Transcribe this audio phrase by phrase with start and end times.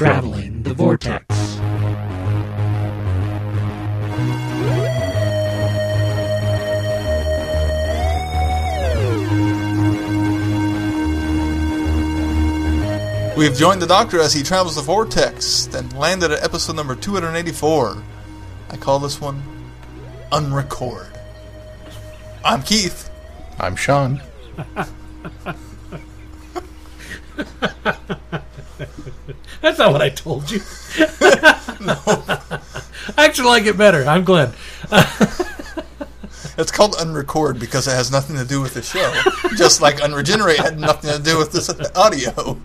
[0.00, 1.26] Traveling the Vortex.
[13.36, 18.02] We've joined the Doctor as he travels the vortex, then landed at episode number 284.
[18.70, 19.42] I call this one
[20.32, 21.14] Unrecord.
[22.42, 23.10] I'm Keith.
[23.58, 24.22] I'm Sean.
[29.60, 30.60] That's not what I told you.
[31.80, 31.98] no.
[33.16, 34.04] I actually like it better.
[34.04, 34.52] I'm Glenn.
[36.60, 39.10] It's called Unrecord because it has nothing to do with the show.
[39.56, 42.58] Just like Unregenerate had nothing to do with this audio.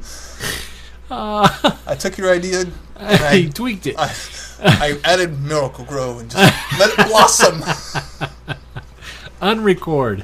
[1.10, 1.48] Uh,
[1.88, 3.96] I took your idea and I I, tweaked it.
[3.98, 4.14] I,
[4.60, 7.62] I added Miracle Grow and just let it blossom.
[9.42, 10.24] Unrecord.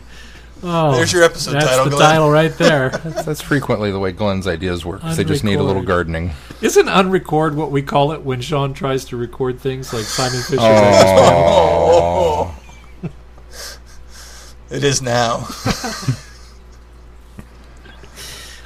[0.64, 2.10] Oh, There's your episode that's title, the Glenn.
[2.12, 2.90] title right there.
[3.26, 5.02] That's frequently the way Glenn's ideas work.
[5.16, 6.34] They just need a little gardening.
[6.62, 10.62] Isn't unrecord what we call it when Sean tries to record things like Simon Fisher?
[10.62, 12.56] Oh,
[14.70, 15.48] It is now.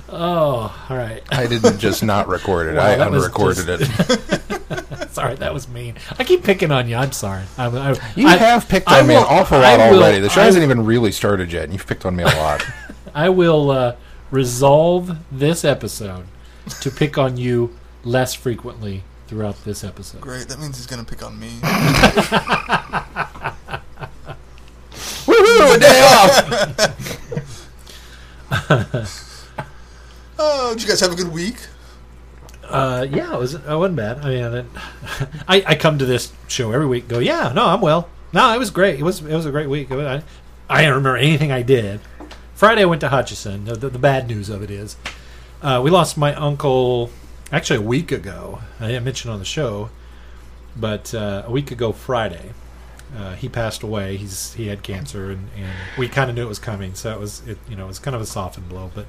[0.07, 1.21] Oh, all right.
[1.31, 2.75] I didn't just not record it.
[2.77, 4.09] Wow, I unrecorded just-
[4.71, 4.84] it.
[5.15, 5.95] Sorry, that was mean.
[6.19, 6.97] I keep picking on you.
[6.97, 7.43] I'm sorry.
[7.57, 10.19] I, I, You I- have picked I on me will- an awful lot will- already.
[10.19, 12.65] The show I- hasn't even really started yet, and you've picked on me a lot.
[13.15, 13.95] I will uh,
[14.29, 16.25] resolve this episode
[16.81, 20.19] to pick on you less frequently throughout this episode.
[20.19, 20.49] Great.
[20.49, 21.59] That means he's going to pick on me.
[25.25, 25.75] Woohoo!
[25.75, 26.41] A day off.
[30.37, 31.55] Oh, did you guys have a good week?
[32.67, 33.53] Uh, yeah, it was.
[33.53, 34.19] It wasn't bad.
[34.19, 37.07] I mean, I, I I come to this show every week.
[37.07, 38.09] Go, yeah, no, I'm well.
[38.33, 38.99] No, it was great.
[38.99, 39.91] It was it was a great week.
[39.91, 40.23] I,
[40.69, 42.01] I don't remember anything I did.
[42.53, 43.65] Friday I went to Hutchinson.
[43.65, 44.95] The, the, the bad news of it is,
[45.61, 47.11] uh, we lost my uncle.
[47.51, 48.59] Actually, a week ago.
[48.79, 49.89] I didn't mention on the show,
[50.75, 52.53] but uh, a week ago Friday,
[53.15, 54.17] uh, he passed away.
[54.17, 56.95] He's he had cancer, and, and we kind of knew it was coming.
[56.95, 59.05] So it was it you know it was kind of a softened blow, but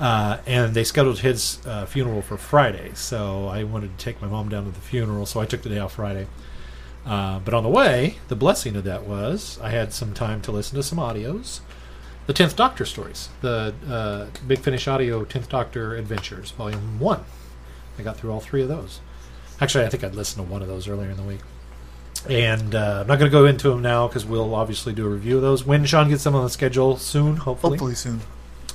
[0.00, 2.92] uh, and they scheduled his uh, funeral for Friday.
[2.94, 5.68] So I wanted to take my mom down to the funeral, so I took the
[5.68, 6.26] day off Friday.
[7.06, 10.52] Uh, but on the way, the blessing of that was I had some time to
[10.52, 11.60] listen to some audios.
[12.26, 17.24] The Tenth Doctor stories, the uh, Big Finish Audio Tenth Doctor Adventures, Volume One.
[17.98, 19.00] I got through all three of those.
[19.60, 21.40] Actually, I think I'd listened to one of those earlier in the week.
[22.28, 25.10] And uh, I'm not going to go into them now because we'll obviously do a
[25.10, 27.72] review of those when Sean gets them on the schedule soon, hopefully.
[27.72, 28.20] Hopefully soon.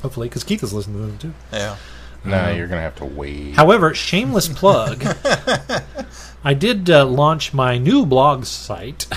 [0.02, 1.34] Hopefully, because Keith is listening to them too.
[1.52, 1.76] Yeah.
[2.26, 3.56] Nah, you're gonna have to wait.
[3.56, 5.04] However, shameless plug.
[6.44, 9.08] I did uh, launch my new blog site.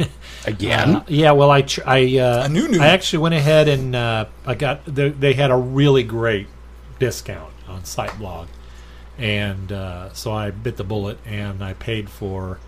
[0.46, 0.96] Again?
[0.96, 2.80] Uh, yeah, well, I tr- I uh, A new new.
[2.80, 6.46] I actually went ahead and uh, I got they, they had a really great
[6.98, 8.46] discount on SiteBlog,
[9.18, 12.58] and uh, so I bit the bullet and I paid for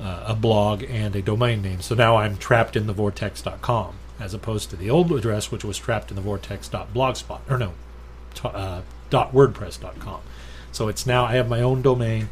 [0.00, 1.80] uh, a blog and a domain name.
[1.80, 5.78] So now I'm trapped in the vortex.com as opposed to the old address, which was
[5.78, 7.72] trapped in the vortex.blogspot or no,
[8.44, 10.20] uh, wordpress.com.
[10.72, 12.28] So it's now I have my own domain.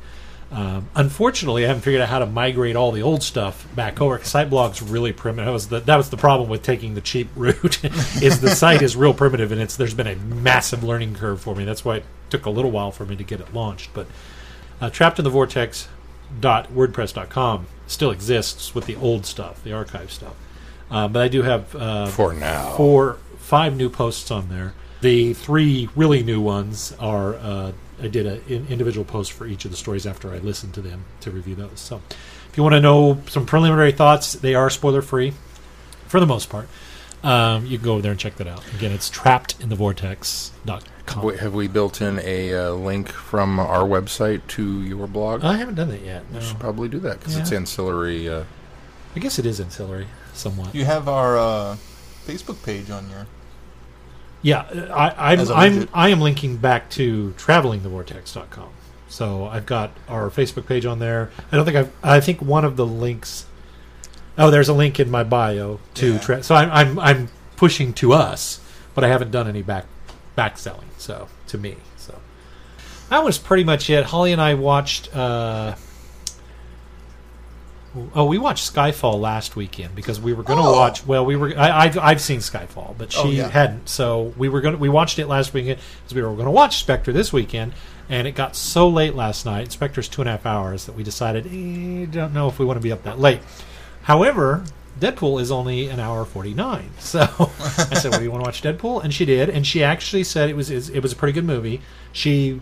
[0.53, 4.19] Um, unfortunately, I haven't figured out how to migrate all the old stuff back over.
[4.19, 5.47] Siteblog's really primitive.
[5.47, 7.83] That was the that was the problem with taking the cheap route.
[8.23, 11.55] is the site is real primitive, and it's there's been a massive learning curve for
[11.57, 11.65] me.
[11.65, 13.91] That's why it took a little while for me to get it launched.
[13.95, 14.07] But
[14.81, 15.89] uh, trapped in the vortex
[16.41, 20.35] dot wordpress.com still exists with the old stuff, the archive stuff.
[20.95, 22.71] Uh, but I do have uh, For now.
[22.77, 24.75] four, five new posts on there.
[25.01, 29.73] The three really new ones are uh, I did an individual post for each of
[29.73, 31.81] the stories after I listened to them to review those.
[31.81, 32.01] So,
[32.49, 35.33] if you want to know some preliminary thoughts, they are spoiler free
[36.07, 36.69] for the most part.
[37.25, 38.63] Um, you can go over there and check that out.
[38.75, 41.25] Again, it's trappedinthevortex.com.
[41.25, 45.43] Wait, have we built in a uh, link from our website to your blog?
[45.43, 46.31] I haven't done that yet.
[46.31, 46.39] No.
[46.39, 48.29] We should probably do that because it's ancillary.
[48.29, 48.45] Uh,
[49.17, 50.75] I guess it is ancillary somewhat.
[50.75, 51.77] You have our uh,
[52.27, 53.27] Facebook page on your.
[54.43, 54.63] Yeah,
[54.93, 55.89] I, I'm I'm.
[55.95, 58.69] I am linking back to travelingthevortex.com.
[59.09, 61.31] So I've got our Facebook page on there.
[61.51, 61.93] I don't think I've.
[62.03, 63.47] I think one of the links.
[64.37, 66.15] Oh, there's a link in my bio to.
[66.15, 66.19] Yeah.
[66.19, 68.61] Tra- so I'm I'm I'm pushing to us,
[68.95, 69.87] but I haven't done any back
[70.35, 70.89] back selling.
[70.99, 72.19] So to me, so
[73.09, 74.05] that was pretty much it.
[74.05, 75.15] Holly and I watched.
[75.15, 75.77] Uh,
[78.15, 80.73] Oh, we watched Skyfall last weekend because we were going to Oh.
[80.73, 81.07] watch.
[81.07, 81.57] Well, we were.
[81.57, 83.49] I, I've I've seen Skyfall, but she Oh, yeah.
[83.49, 83.89] hadn't.
[83.89, 84.75] So we were going.
[84.75, 87.73] to We watched it last weekend because we were going to watch Spectre this weekend,
[88.09, 89.71] and it got so late last night.
[89.71, 92.79] Spectre's two and a half hours that we decided, eh, don't know if we want
[92.79, 93.41] to be up that late.
[94.03, 94.65] However,
[94.99, 96.91] Deadpool is only an hour forty nine.
[96.99, 100.25] So I said, "Well, you want to watch Deadpool?" And she did, and she actually
[100.25, 101.81] said it was it was a pretty good movie.
[102.13, 102.61] She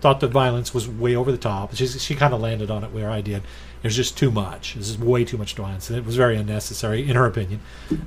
[0.00, 1.74] thought the violence was way over the top.
[1.74, 3.42] She she kind of landed on it where I did.
[3.84, 4.72] It was just too much.
[4.74, 7.60] This is way too much violence, and it was very unnecessary, in her opinion.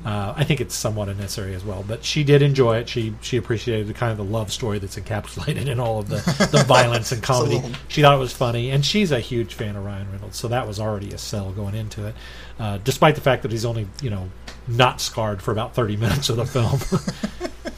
[0.04, 2.90] Uh, I think it's somewhat unnecessary as well, but she did enjoy it.
[2.90, 6.16] She she appreciated the kind of the love story that's encapsulated in all of the,
[6.52, 7.58] the violence and comedy.
[7.58, 10.48] little- She thought it was funny, and she's a huge fan of Ryan Reynolds, so
[10.48, 12.16] that was already a sell going into it.
[12.60, 14.30] Uh, despite the fact that he's only you know
[14.68, 16.80] not scarred for about thirty minutes of the film.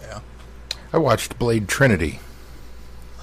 [0.00, 0.20] Yeah.
[0.94, 2.20] I watched Blade Trinity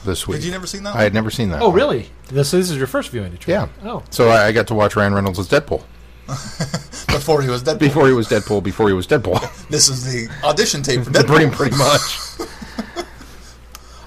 [0.05, 0.37] this week.
[0.37, 0.95] Did you never seen that?
[0.95, 1.61] I had never seen that.
[1.61, 1.75] oh, one.
[1.75, 2.09] really?
[2.29, 3.69] This, this is your first viewing, Detroit?
[3.83, 3.89] Yeah.
[3.89, 5.83] Oh, So I, I got to watch Ryan Reynolds as Deadpool
[7.07, 7.79] Before he was Deadpool.
[7.79, 8.63] before he was Deadpool.
[8.63, 9.39] Before he was Deadpool.
[9.69, 11.51] This is the audition tape for pretty Deadpool.
[11.51, 13.05] pretty much.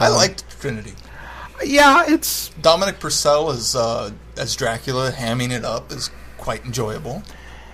[0.01, 0.95] I liked Trinity.
[1.65, 7.23] Yeah, it's Dominic Purcell as uh, as Dracula, hamming it up is quite enjoyable.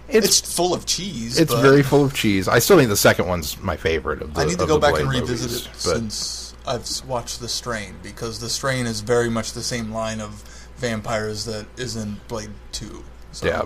[0.09, 1.39] it's It's full of cheese.
[1.39, 2.49] it's but very full of cheese.
[2.49, 4.41] I still think the second one's my favorite of the.
[4.41, 6.89] I need to of go the back Blade and revisit movies, it but- since I've
[7.07, 10.43] watched The Strain because The Strain is very much the same line of
[10.77, 13.05] vampires that is in Blade Two.
[13.33, 13.63] So, Yeah.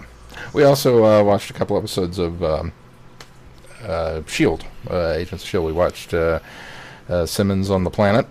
[0.52, 2.72] We also uh, watched a couple episodes of um,
[3.82, 5.64] uh, Shield, uh, Agents of Shield.
[5.66, 6.38] We watched uh,
[7.08, 8.26] uh, Simmons on the Planet.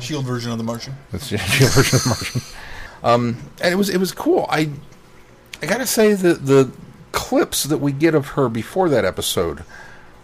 [0.00, 0.94] Shield version of The Martian.
[1.10, 2.40] That's the Shield version of Martian.
[3.02, 4.46] Um, and it was it was cool.
[4.50, 4.70] I
[5.62, 6.70] I gotta say that the
[7.12, 9.64] clips that we get of her before that episode,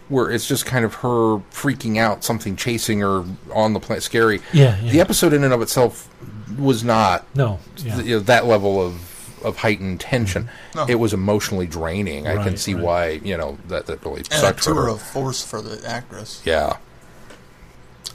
[0.09, 3.23] where it's just kind of her freaking out, something chasing her
[3.53, 4.41] on the planet, scary.
[4.53, 4.91] Yeah, yeah.
[4.91, 6.09] The episode in and of itself
[6.57, 7.59] was not no.
[7.77, 7.95] Yeah.
[7.95, 9.03] th- you know, that level of
[9.43, 10.49] of heightened tension.
[10.75, 10.85] No.
[10.87, 12.25] It was emotionally draining.
[12.27, 12.83] I can see right.
[12.83, 14.89] why you know that that really And a sucked for tour her.
[14.89, 16.41] of force for the actress.
[16.45, 16.77] Yeah,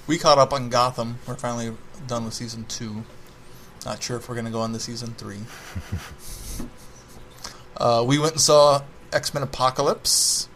[0.08, 1.18] We caught up on Gotham.
[1.28, 1.76] We're finally
[2.08, 3.04] done with season two.
[3.86, 5.38] Not sure if we're going to go on to season three.
[7.76, 10.48] uh, we went and saw X Men Apocalypse,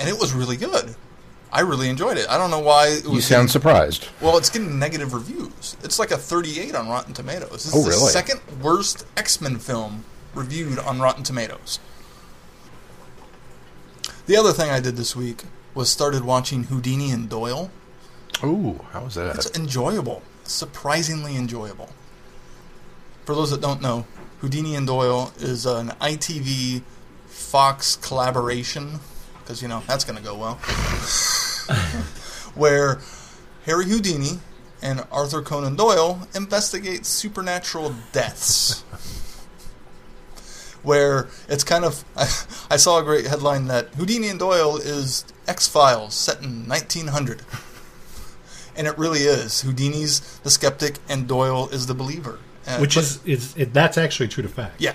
[0.00, 0.96] and it was really good.
[1.52, 2.28] I really enjoyed it.
[2.28, 3.12] I don't know why it was.
[3.14, 4.08] you sound getting- surprised.
[4.20, 5.76] well, it's getting negative reviews.
[5.82, 7.64] It's like a 38 on Rotten Tomatoes.
[7.64, 8.10] This oh, is Oh, the really?
[8.12, 10.04] second worst X Men film
[10.34, 11.78] reviewed on Rotten Tomatoes.
[14.26, 15.42] The other thing I did this week
[15.74, 17.70] was started watching Houdini and Doyle.
[18.44, 19.34] Ooh, how was that?
[19.36, 21.90] It's enjoyable, surprisingly enjoyable.
[23.24, 24.06] For those that don't know,
[24.40, 26.82] Houdini and Doyle is an ITV
[27.26, 29.00] Fox collaboration
[29.50, 30.54] because you know that's going to go well.
[32.54, 33.00] Where
[33.66, 34.38] Harry Houdini
[34.80, 38.82] and Arthur Conan Doyle investigate supernatural deaths.
[40.82, 42.22] Where it's kind of, I,
[42.74, 47.42] I saw a great headline that Houdini and Doyle is X Files set in 1900
[48.76, 49.62] and it really is.
[49.62, 52.38] Houdini's the skeptic, and Doyle is the believer.
[52.66, 54.80] Uh, Which is is it, that's actually true to fact.
[54.80, 54.94] yeah,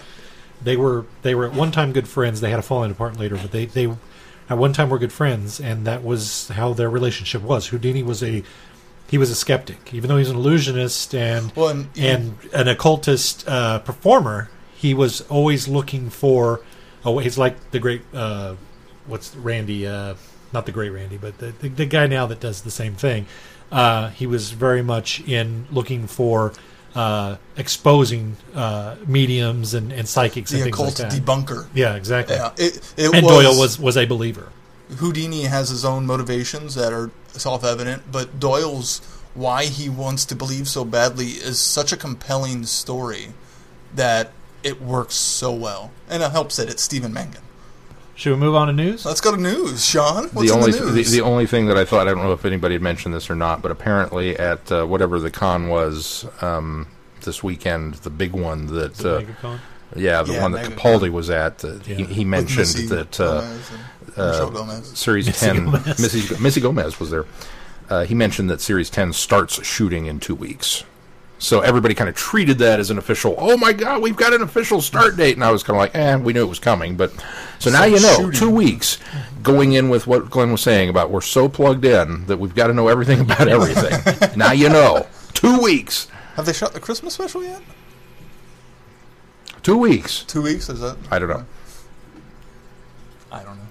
[0.64, 2.40] they were they were at one time good friends.
[2.42, 3.94] They had a falling apart later, but they they
[4.50, 7.68] at one time we were good friends, and that was how their relationship was.
[7.68, 8.44] Houdini was a
[9.08, 12.68] he was a skeptic, even though he was an illusionist and Well, and- and an
[12.68, 14.50] occultist uh, performer.
[14.76, 16.62] He was always looking for.
[17.04, 18.02] Oh, he's like the great.
[18.14, 18.56] Uh,
[19.08, 19.88] what's Randi?
[19.88, 20.16] Uh,
[20.54, 23.26] not the great Randi, but the, the the guy now that does the same thing.
[23.72, 26.54] Uh, he was very much in looking for.
[26.96, 31.22] Uh, exposing uh, mediums and, and psychics the and things occult like that.
[31.22, 31.68] debunker.
[31.74, 32.38] Yeah, exactly.
[32.38, 34.54] Yeah, it, it and was, Doyle was was a believer.
[34.98, 39.02] Houdini has his own motivations that are self-evident, but Doyle's
[39.34, 43.34] why he wants to believe so badly is such a compelling story
[43.94, 44.32] that
[44.64, 47.42] it works so well, and it helps that it's Stephen Mangan.
[48.16, 49.06] Should we move on to news?
[49.06, 50.30] Let's go to news, Sean.
[50.30, 51.12] What's the only in the the, news?
[51.12, 53.36] the only thing that I thought I don't know if anybody had mentioned this or
[53.36, 56.88] not, but apparently at uh, whatever the con was um,
[57.26, 59.22] this weekend, the big one that uh,
[59.96, 60.76] yeah, the Yeah, one that MegaCon.
[60.78, 62.06] Capaldi was at, uh, he, Yeah.
[62.08, 64.88] he With mentioned Missy that uh, Gomez and Michelle Gomez.
[64.98, 66.00] Series Missy 10 Gomez.
[66.00, 67.26] Missy, Missy Gomez was there.
[67.90, 70.84] Uh, he mentioned that Series 10 starts shooting in two weeks.
[71.38, 73.36] So everybody kind of treated that as an official.
[73.38, 75.94] Oh my God, we've got an official start date, and I was kind of like,
[75.94, 76.96] eh, we knew it was coming.
[76.96, 77.12] But
[77.60, 78.32] so now you know, shooting.
[78.32, 78.98] two weeks,
[79.44, 82.68] going in with what Glenn was saying about we're so plugged in that we've got
[82.68, 84.30] to know everything about everything.
[84.38, 87.62] now you know, two weeks, Have they shot the Christmas special yet?
[89.64, 90.24] two weeks.
[90.24, 90.96] Two weeks is that?
[91.10, 91.46] I don't know.
[93.32, 93.64] I don't know.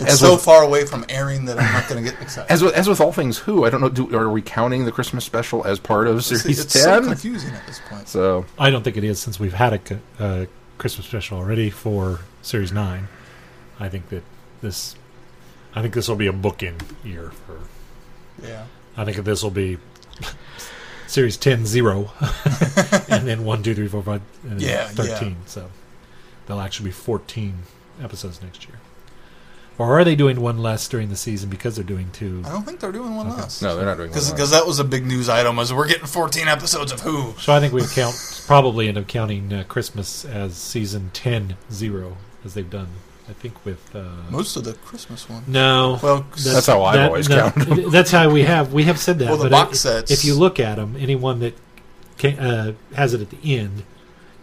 [0.00, 2.50] It's As so with- far away from airing that I'm not going to get excited.
[2.52, 3.88] As with, as with all things, who I don't know.
[3.88, 7.08] Do, are we counting the Christmas special as part of See, Series it's so Ten?
[7.08, 8.08] confusing at this point.
[8.08, 10.46] So I don't think it is since we've had a co- uh,
[10.78, 13.08] Christmas special already for Series Nine.
[13.80, 14.24] I think that
[14.62, 14.94] this,
[15.74, 17.60] I think this will be a bookend year for.
[18.42, 18.66] Yeah.
[18.96, 19.78] I think this will be
[21.06, 22.10] Series 10 0,
[23.08, 25.34] and then 1 2 3 4 5 and yeah, 13 yeah.
[25.46, 25.70] So
[26.46, 27.54] there'll actually be 14
[28.02, 28.78] episodes next year.
[29.78, 32.42] or are they doing one less during the season because they're doing two?
[32.44, 33.60] I don't think they're doing one less.
[33.62, 35.58] No, they're not doing one because that was a big news item.
[35.58, 37.34] As we're getting 14 episodes of Who.
[37.38, 38.14] So I think we count
[38.46, 42.88] probably end up counting uh, Christmas as season 10 zero as they've done.
[43.28, 45.44] I think with uh, Most of the Christmas one.
[45.46, 45.98] no.
[46.02, 49.28] Well, That's how I've always counted That's how we have we have said that.
[49.28, 51.56] Well, the but box I- sets- If you look at them, anyone that
[52.18, 53.82] can, uh, has it at the end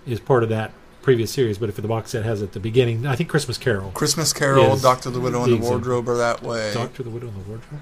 [0.07, 0.71] is part of that
[1.03, 1.57] previous series.
[1.59, 4.33] But if the box set has it at the beginning, I think Christmas Carol, Christmas
[4.33, 5.63] Carol, Doctor the Widow, and the the.
[5.63, 6.73] Wardrobe are that way.
[6.73, 7.81] Doctor the Widow and the Wardrobe.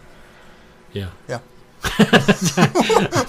[0.92, 1.10] Yeah.
[1.30, 1.40] Yeah.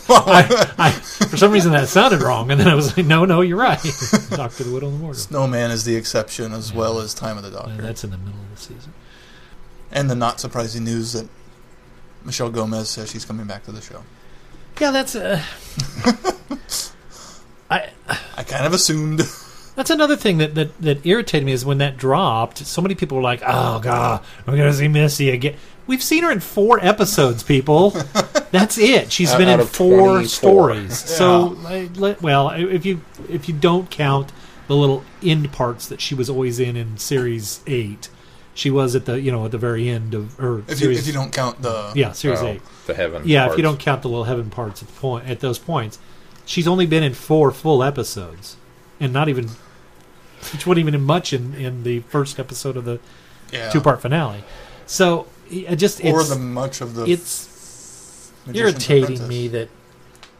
[0.08, 0.90] I, I,
[1.30, 3.80] for some reason that sounded wrong, and then I was like, "No, no, you're right."
[4.30, 5.16] Doctor the Widow and the Wardrobe.
[5.16, 7.80] Snowman is the exception, as well as Time of the Doctor.
[7.80, 8.92] that's in the middle of the season.
[9.92, 11.28] and the not surprising news that
[12.24, 14.02] Michelle Gomez says she's coming back to the show.
[14.80, 15.42] Yeah, that's uh,
[17.70, 17.90] I.
[18.36, 19.20] I kind of assumed.
[19.76, 22.58] That's another thing that, that, that irritated me is when that dropped.
[22.58, 25.56] So many people were like, "Oh God, we're gonna see Missy again."
[25.90, 27.90] We've seen her in four episodes, people.
[28.52, 29.10] That's it.
[29.10, 30.24] She's Out- been out in four 24.
[30.28, 30.96] stories.
[30.96, 31.56] So,
[32.20, 34.30] well, if you if you don't count
[34.68, 38.08] the little end parts that she was always in in series eight,
[38.54, 40.98] she was at the you know at the very end of or If you, series
[41.00, 42.62] if you don't count the yeah series Oh, eight.
[42.86, 43.22] the heaven.
[43.24, 45.98] Yeah, if you don't count the little heaven parts at the point at those points,
[46.46, 48.56] she's only been in four full episodes,
[49.00, 49.48] and not even
[50.52, 53.00] which wasn't even in much in, in the first episode of the
[53.52, 54.44] yeah, two part finale.
[54.86, 59.68] So I just or it's the much of the it's irritating me that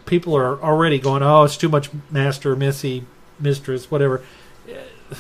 [0.07, 3.05] people are already going, oh, it's too much master, missy,
[3.39, 4.23] mistress, whatever.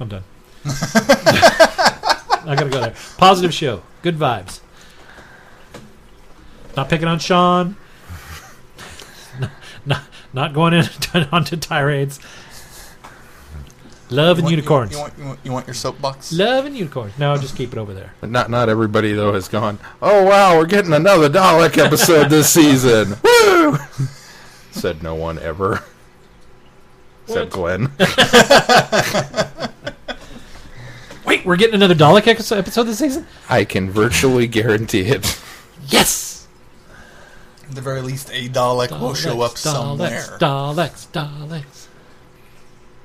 [0.00, 0.24] I'm done.
[0.66, 2.94] I gotta go there.
[3.16, 3.82] Positive show.
[4.02, 4.60] Good vibes.
[6.76, 7.76] Not picking on Sean.
[9.40, 9.50] not,
[9.86, 10.02] not,
[10.32, 10.84] not going in
[11.32, 12.20] onto tirades.
[14.10, 14.92] Love and want- unicorns.
[14.92, 16.32] You, want, you, want, you want your soapbox?
[16.32, 17.18] Love and unicorns.
[17.18, 18.12] No, just keep it over there.
[18.20, 19.78] But not not everybody though has gone.
[20.02, 23.16] Oh wow, we're getting another Dalek episode this season.
[23.24, 23.78] Woo!
[24.72, 25.82] Said no one ever.
[27.26, 27.90] Except Glenn.
[31.24, 33.26] Wait, we're getting another Dalek episode this season?
[33.48, 35.40] I can virtually guarantee it.
[35.88, 36.46] Yes!
[37.66, 40.20] At the very least, a Dalek will show up somewhere.
[40.38, 41.83] Daleks, Daleks, Daleks.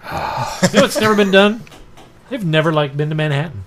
[0.03, 1.63] You know what's never been done?
[2.29, 3.63] They've never like been to Manhattan.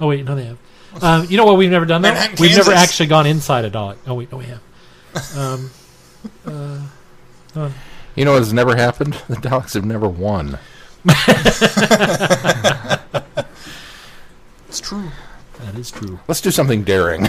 [0.00, 0.58] Oh wait, no, they have.
[1.02, 2.14] Um, you know what we've never done that.
[2.14, 2.90] Manhattan, we've never Kansas.
[2.90, 3.96] actually gone inside a Dalek.
[4.06, 4.60] Oh wait, no, we have.
[5.36, 5.70] Um,
[7.56, 7.70] uh,
[8.16, 9.14] You know what has never happened?
[9.28, 10.58] The Daleks have never won.
[14.68, 15.10] It's true.
[15.60, 16.18] that is true.
[16.28, 17.22] Let's do something daring.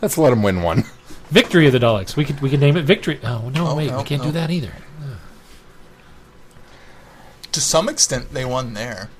[0.00, 0.84] Let's let them win one.
[1.30, 2.16] Victory of the Daleks.
[2.16, 3.18] We could we could name it Victory.
[3.24, 4.28] Oh no, Oh, wait, no, we can't no.
[4.28, 4.72] do that either.
[7.54, 9.10] To some extent, they won there.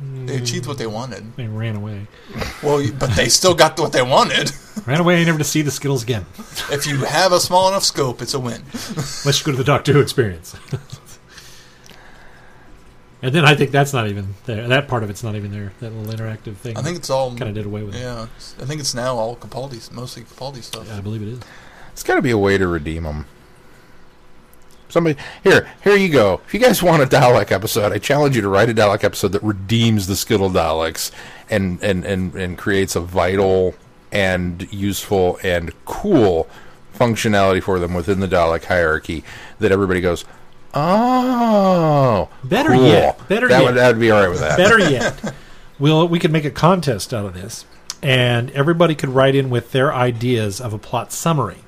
[0.00, 0.94] They achieved what they hmm.
[0.94, 1.36] wanted.
[1.36, 2.08] They ran away.
[2.60, 4.50] Well, but they still got what they wanted.
[4.86, 6.26] Ran away never to see the Skittles again.
[6.72, 8.64] If you have a small enough scope, it's a win.
[9.24, 10.56] Let's go to the Doctor Who experience.
[13.22, 14.66] and then I think that's not even there.
[14.66, 15.72] That part of it's not even there.
[15.78, 16.76] That little interactive thing.
[16.76, 17.28] I think it's all.
[17.30, 18.00] kind of did away with it.
[18.00, 18.26] Yeah,
[18.60, 20.92] I think it's now all Capaldi, mostly Capaldi stuff.
[20.92, 21.40] I believe it is.
[21.92, 23.26] It's got to be a way to redeem them.
[24.94, 26.40] Somebody here, here you go.
[26.46, 29.32] If you guys want a Dalek episode, I challenge you to write a Dalek episode
[29.32, 31.10] that redeems the Skittle Daleks
[31.50, 33.74] and and and and creates a vital
[34.12, 36.48] and useful and cool
[36.96, 39.24] functionality for them within the Dalek hierarchy
[39.58, 40.24] that everybody goes,
[40.74, 43.66] oh, Better cool." yet, better that yet.
[43.66, 44.56] would that would be all right with that.
[44.56, 45.34] Better yet,
[45.80, 47.66] we'll we could make a contest out of this,
[48.00, 51.63] and everybody could write in with their ideas of a plot summary.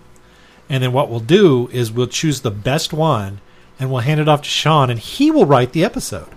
[0.69, 3.41] And then what we'll do is we'll choose the best one,
[3.79, 6.29] and we'll hand it off to Sean, and he will write the episode.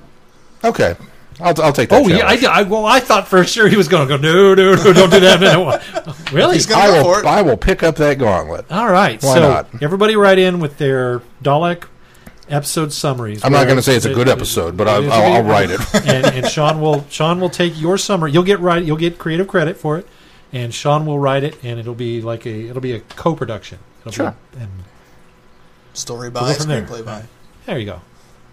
[0.63, 0.95] Okay,
[1.39, 2.03] I'll I'll take that.
[2.03, 2.59] Oh yeah, I.
[2.59, 4.21] I, well, I thought for sure he was going to go.
[4.21, 5.39] No, no, no, don't do that.
[5.39, 5.79] No.
[6.31, 6.55] really?
[6.55, 7.25] He's gonna I go will for it.
[7.25, 8.71] I will pick up that gauntlet.
[8.71, 9.21] All right.
[9.23, 9.81] Why so not?
[9.81, 11.85] everybody write in with their Dalek
[12.49, 13.43] episode summaries.
[13.43, 15.13] I'm not going to say it's a good it- episode, but it I'll, is a
[15.13, 15.79] I'll, I'll write it.
[16.05, 18.31] and, and Sean will Sean will take your summary.
[18.31, 18.83] You'll get right.
[18.83, 20.07] You'll get creative credit for it,
[20.51, 23.79] and Sean will write it, and it'll be like a it'll be a co-production.
[24.09, 24.35] It'll Sure.
[24.55, 24.71] Be, and
[25.93, 26.81] Story We'll by, there.
[27.03, 27.23] by.
[27.65, 28.01] there you go.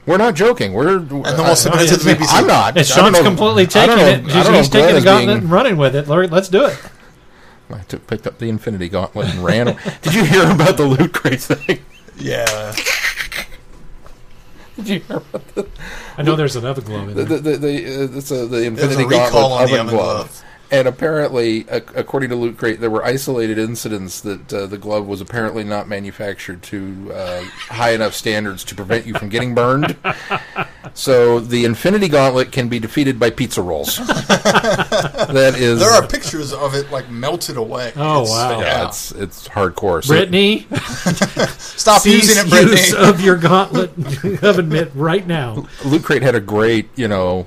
[0.06, 0.72] We're not joking.
[0.72, 2.26] We're And then we'll submit it to the BBC.
[2.30, 2.68] I'm not.
[2.70, 4.18] And I Sean's don't know- completely taking know- it.
[4.20, 6.06] I He's, don't he's taking the gauntlet being- and running with it.
[6.08, 6.78] Larry, let's do it.
[7.70, 9.76] I took, picked up the Infinity Gauntlet and ran.
[10.02, 11.80] Did you hear about the loot crate thing?
[12.16, 12.72] Yeah.
[14.76, 15.66] Did you hear about the?
[16.18, 17.38] I know there's another glove in the there.
[17.40, 19.94] the the, the, uh, it's a, the Infinity a recall Gauntlet on the oven oven
[19.96, 20.16] glove?
[20.16, 20.44] glove.
[20.70, 25.20] And apparently, according to Loot Crate, there were isolated incidents that uh, the glove was
[25.20, 29.96] apparently not manufactured to uh, high enough standards to prevent you from getting burned.
[30.94, 33.96] So the Infinity Gauntlet can be defeated by pizza rolls.
[33.98, 37.92] that is, There are pictures of it like melted away.
[37.96, 38.50] Oh, It's- wow.
[38.60, 38.88] yeah, Yeah.
[38.88, 40.02] it's it's hardcore.
[40.04, 40.66] So- Brittany,
[41.58, 42.72] Stop cease using it, Brittany.
[42.72, 43.92] use of your gauntlet
[44.42, 45.66] oven mitt right now.
[45.84, 47.46] Loot Crate had a great, you know,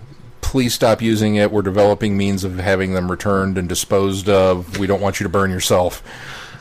[0.49, 1.51] please stop using it.
[1.51, 4.79] We're developing means of having them returned and disposed of.
[4.79, 6.01] We don't want you to burn yourself.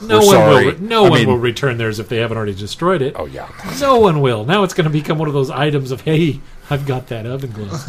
[0.03, 0.65] No We're one sorry.
[0.67, 0.81] will.
[0.81, 3.15] No I one mean- will return theirs if they haven't already destroyed it.
[3.17, 3.49] Oh yeah.
[3.81, 4.45] No one will.
[4.45, 7.51] Now it's going to become one of those items of hey, I've got that oven
[7.51, 7.83] glove.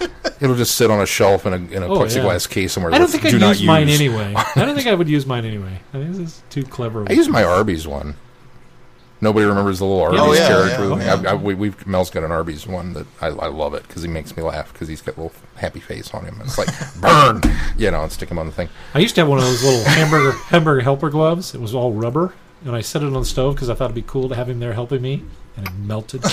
[0.40, 2.94] It'll just sit on a shelf in a, in a Oh, plexiglass case somewhere.
[2.94, 4.32] I don't think I'd not use mine anyway.
[4.36, 5.80] I don't think I would use mine anyway.
[5.92, 7.04] I think this is too clever.
[7.08, 8.14] I use my Arby's one.
[9.20, 10.82] Nobody remembers the little Arby's Oh, yeah, character.
[10.84, 11.28] yeah, with me.
[11.28, 14.02] I, I, we, we've Mel's got an Arby's one that I, I love it because
[14.02, 16.40] he makes me laugh because he's got a little happy face on him.
[16.44, 16.68] It's like
[17.00, 17.40] burn,
[17.76, 18.68] you know, and stick him on the thing.
[18.94, 21.54] I used to have one of those little hamburger hamburger helper gloves.
[21.54, 22.34] It was all rubber,
[22.64, 24.48] and I set it on the stove because I thought it'd be cool to have
[24.48, 25.24] him there helping me,
[25.56, 26.22] and it melted.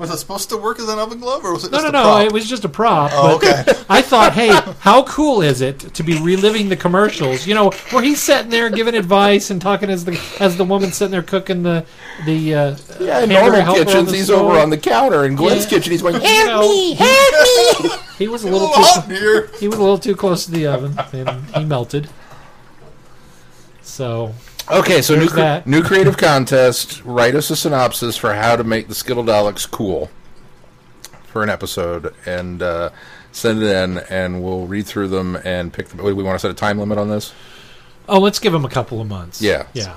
[0.00, 2.00] Was it supposed to work as an oven glove, or was it no, just no,
[2.00, 2.02] a no.
[2.04, 2.24] prop?
[2.24, 3.10] It was just a prop.
[3.12, 3.64] Oh, okay.
[3.90, 7.46] I thought, hey, how cool is it to be reliving the commercials?
[7.46, 10.90] You know, where he's sitting there giving advice and talking as the as the woman
[10.92, 11.84] sitting there cooking the
[12.24, 14.46] the uh, Yeah, normal kitchens, the he's stove.
[14.46, 15.26] over on the counter.
[15.26, 15.68] In Glenn's Yeah.
[15.70, 19.02] kitchen, he's going, You know, me, he- help me!" He was a a little little
[19.02, 19.50] too here.
[19.60, 22.08] he was a little too close to the oven, and he melted.
[23.82, 24.34] So
[24.72, 25.66] Okay, so new, cre- that.
[25.66, 27.02] new creative contest.
[27.04, 30.10] Write us a synopsis for how to make the Skittle Daleks cool
[31.24, 32.90] for an episode, and uh,
[33.32, 35.88] send it in, and we'll read through them and pick.
[35.88, 37.32] The, we want to set a time limit on this.
[38.08, 39.40] Oh, let's give them a couple of months.
[39.42, 39.66] Yeah.
[39.72, 39.96] Yeah.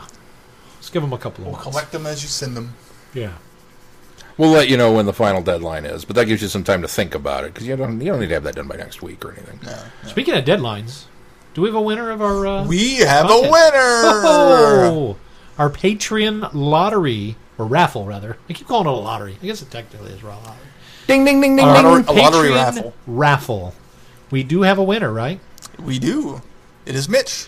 [0.76, 1.70] Let's give them a couple of We'll months.
[1.70, 2.74] collect them as you send them.
[3.14, 3.34] Yeah.
[4.38, 6.82] We'll let you know when the final deadline is, but that gives you some time
[6.82, 8.76] to think about it because you don't you don't need to have that done by
[8.76, 9.60] next week or anything.
[9.64, 9.72] No,
[10.04, 10.10] no.
[10.10, 11.06] Speaking of deadlines,
[11.54, 13.52] do we have a winner of our uh, We have a winner.
[14.26, 15.18] Oh,
[15.58, 18.38] our Patreon lottery or raffle rather.
[18.50, 19.38] I keep calling it a lottery.
[19.42, 20.56] I guess it technically is a lottery.
[21.08, 21.86] Ding ding ding ding Our ding.
[21.86, 22.94] lottery- a lottery raffle.
[23.06, 23.76] Raffle.
[24.32, 25.40] We do have a winner, right?
[25.80, 26.42] We do.
[26.86, 27.48] It is Mitch.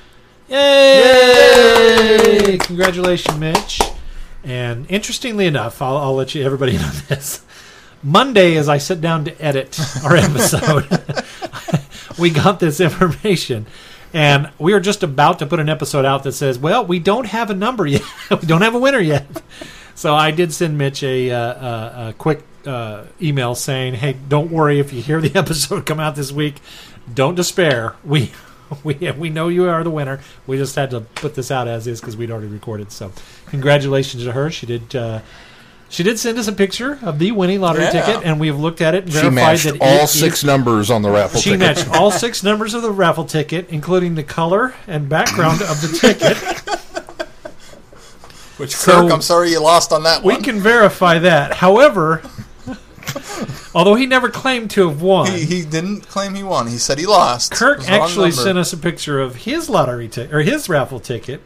[1.26, 2.58] Yay!
[2.62, 3.80] Congratulations, Mitch.
[4.44, 7.42] And interestingly enough, I'll, I'll let you everybody know this.
[8.04, 10.88] Monday, as I sit down to edit our episode,
[12.20, 13.66] we got this information,
[14.16, 17.28] and we are just about to put an episode out that says, "Well, we don't
[17.28, 18.02] have a number yet.
[18.30, 19.28] we don't have a winner yet."
[19.98, 24.52] So I did send Mitch a, uh, uh, a quick uh, email saying, "Hey, don't
[24.52, 26.56] worry if you hear the episode come out this week.
[27.14, 27.96] Don't despair.
[28.04, 28.34] We
[28.84, 30.20] we we know you are the winner.
[30.48, 32.92] We just had to put this out as is because we'd already recorded.
[32.92, 33.14] So,
[33.46, 34.52] congratulations to her.
[34.52, 34.94] She did.
[35.96, 37.92] She did send us a picture of the winning lottery Yeah.
[38.06, 40.12] ticket, and we have looked at it and She verified matched that all it is-
[40.12, 41.60] six numbers on the raffle she ticket.
[41.78, 45.98] matched all six numbers of the raffle ticket, including the color and background of the
[45.98, 46.36] ticket.
[48.58, 50.26] Which So- Kirk, I'm sorry you lost on that one.
[50.28, 50.44] We one.
[50.44, 51.54] can verify that.
[51.54, 52.22] However,
[53.74, 56.68] although he never claimed to have won, He, he didn't claim he won.
[56.68, 57.54] He said he lost.
[57.54, 58.44] Kirk was the wrong actually number.
[58.44, 61.40] sent us a picture of his lottery ticket or his raffle ticket.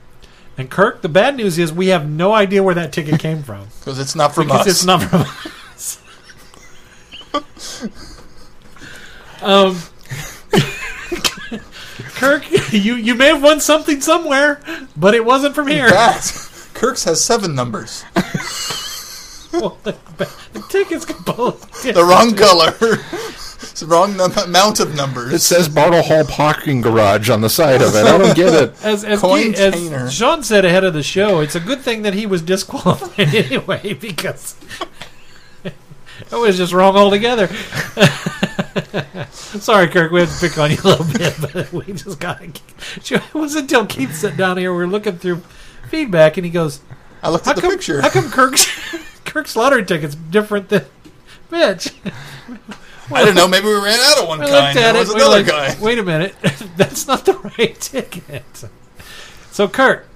[0.59, 3.69] And Kirk, the bad news is we have no idea where that ticket came from
[3.79, 4.67] because it's not from because us.
[4.67, 6.01] it's not from us.
[9.41, 9.77] um,
[12.15, 14.61] Kirk, you you may have won something somewhere,
[14.97, 15.87] but it wasn't from here.
[15.87, 18.03] fact, Kirk's has seven numbers.
[19.53, 20.27] Well, the, bad.
[20.51, 22.75] the ticket's completely The wrong color.
[23.61, 25.33] It's the wrong num- amount of numbers.
[25.33, 28.05] It says Bartle Hall Parking Garage on the side of it.
[28.05, 28.73] I don't get it.
[28.85, 30.09] As as, Coin he- as chainer.
[30.11, 33.93] Sean said ahead of the show, it's a good thing that he was disqualified anyway
[33.93, 34.55] because
[35.63, 37.47] it was just wrong altogether.
[39.31, 42.41] Sorry, Kirk, we had to pick on you a little bit, but we just got.
[42.41, 45.41] It wasn't until Keith sat down here, we were looking through
[45.89, 46.81] feedback, and he goes,
[47.21, 47.71] I looked "How at the come?
[47.71, 48.01] picture.
[48.01, 48.67] How come Kirk's
[49.25, 50.85] Kirk's lottery ticket's different than
[51.51, 51.89] Mitch?"
[53.11, 53.47] I don't know.
[53.47, 54.77] Maybe we ran out of one kind.
[54.77, 54.99] There it.
[54.99, 55.81] was another like, kind.
[55.81, 56.35] Wait a minute,
[56.77, 58.65] that's not the right ticket.
[59.51, 60.07] So, Kurt,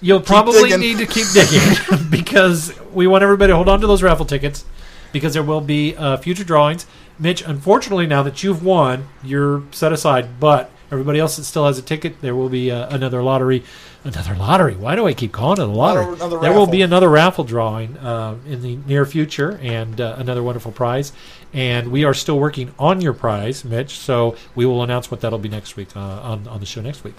[0.00, 0.80] you'll probably digging.
[0.80, 4.64] need to keep digging because we want everybody to hold on to those raffle tickets
[5.12, 6.86] because there will be uh, future drawings.
[7.18, 10.40] Mitch, unfortunately, now that you've won, you're set aside.
[10.40, 13.64] But everybody else that still has a ticket, there will be uh, another lottery.
[14.04, 14.74] Another lottery.
[14.76, 16.04] Why do I keep calling it a lottery?
[16.04, 20.14] Another- another there will be another raffle drawing uh, in the near future, and uh,
[20.18, 21.12] another wonderful prize.
[21.52, 23.98] And we are still working on your prize, Mitch.
[23.98, 27.04] So we will announce what that'll be next week uh, on on the show next
[27.04, 27.14] week.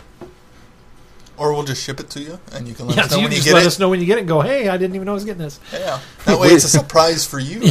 [1.37, 3.21] Or we'll just ship it to you, and you can let Yeah, us so know
[3.21, 3.67] you when you get let it.
[3.67, 4.21] us know when you get it.
[4.21, 5.59] and Go, hey, I didn't even know I was getting this.
[5.73, 5.99] Yeah.
[6.25, 7.61] That way, it's a surprise for you.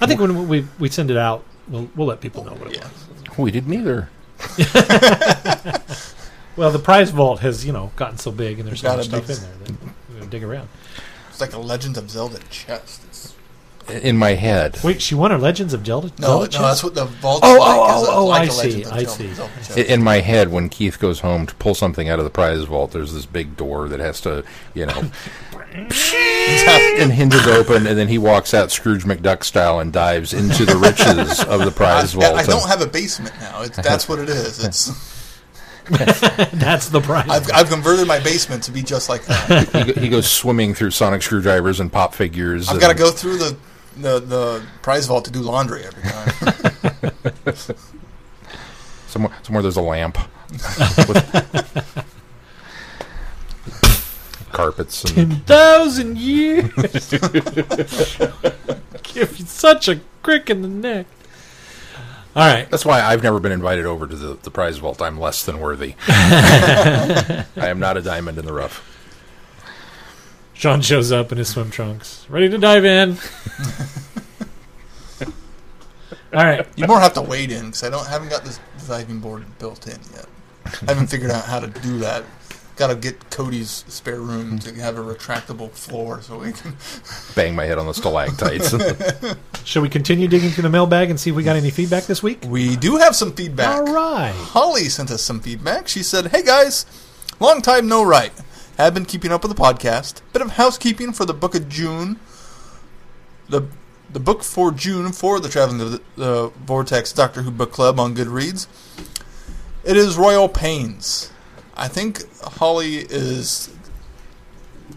[0.00, 2.76] I think when we we send it out, we'll we'll let people know what it
[2.76, 2.88] Yeah.
[3.28, 3.38] was.
[3.38, 4.10] We didn't either.
[6.56, 9.28] Well, the prize vault has you know gotten so big, and there's so much stuff
[9.28, 10.68] in there that dig around.
[11.30, 13.02] It's like a Legend of Zelda chest.
[13.88, 14.78] It's, In my head.
[14.84, 16.08] Wait, she won her Legends of Zelda.
[16.18, 17.60] no, Zelda no, that's what the vault's Oh, like.
[17.60, 19.32] oh, is uh, oh, a- oh, like I a see, I see.
[19.34, 19.78] Zelda chest.
[19.78, 22.62] I- In my head, when Keith goes home to pull something out of the prize
[22.64, 24.44] vault, there's this big door that has to,
[24.74, 25.02] you know,
[25.74, 30.76] and hinges open, and then he walks out Scrooge McDuck style and dives into the
[30.76, 32.36] riches of the prize I, vault.
[32.36, 33.62] I don't have a basement now.
[33.62, 34.64] It's, that's what it is.
[34.64, 34.92] It's
[35.88, 37.28] That's the prize.
[37.28, 39.94] I've, I've converted my basement to be just like that.
[39.96, 42.68] he, he goes swimming through sonic screwdrivers and pop figures.
[42.68, 43.56] I've got to go through the,
[43.96, 46.32] the the prize vault to do laundry every time.
[49.06, 49.32] somewhere.
[49.42, 50.18] Somewhere there's a lamp.
[51.08, 52.04] With
[54.52, 56.70] carpets and Ten thousand years.
[59.02, 61.06] Give you such a crick in the neck.
[62.36, 62.68] All right.
[62.70, 65.00] That's why I've never been invited over to the, the prize vault.
[65.00, 65.94] I'm less than worthy.
[66.08, 68.93] I am not a diamond in the rough.
[70.54, 73.18] Sean shows up in his swim trunks, ready to dive in.
[76.32, 76.66] All right.
[76.76, 79.86] You more have to wade in because I don't haven't got this diving board built
[79.86, 80.26] in yet.
[80.66, 82.24] I haven't figured out how to do that.
[82.76, 86.74] Got to get Cody's spare room to have a retractable floor so we can.
[87.36, 88.74] Bang my head on the stalactites.
[89.64, 92.20] Shall we continue digging through the mailbag and see if we got any feedback this
[92.20, 92.42] week?
[92.48, 93.76] We do have some feedback.
[93.76, 94.34] All right.
[94.34, 95.86] Holly sent us some feedback.
[95.86, 96.84] She said, "Hey guys,
[97.38, 98.32] long time no write.
[98.76, 100.20] Have been keeping up with the podcast.
[100.32, 102.18] Bit of housekeeping for the book of June.
[103.48, 103.68] The
[104.10, 108.16] the book for June for the Traveling the, the Vortex Doctor Who book club on
[108.16, 108.66] Goodreads.
[109.84, 111.30] It is Royal Pains.
[111.76, 113.72] I think Holly is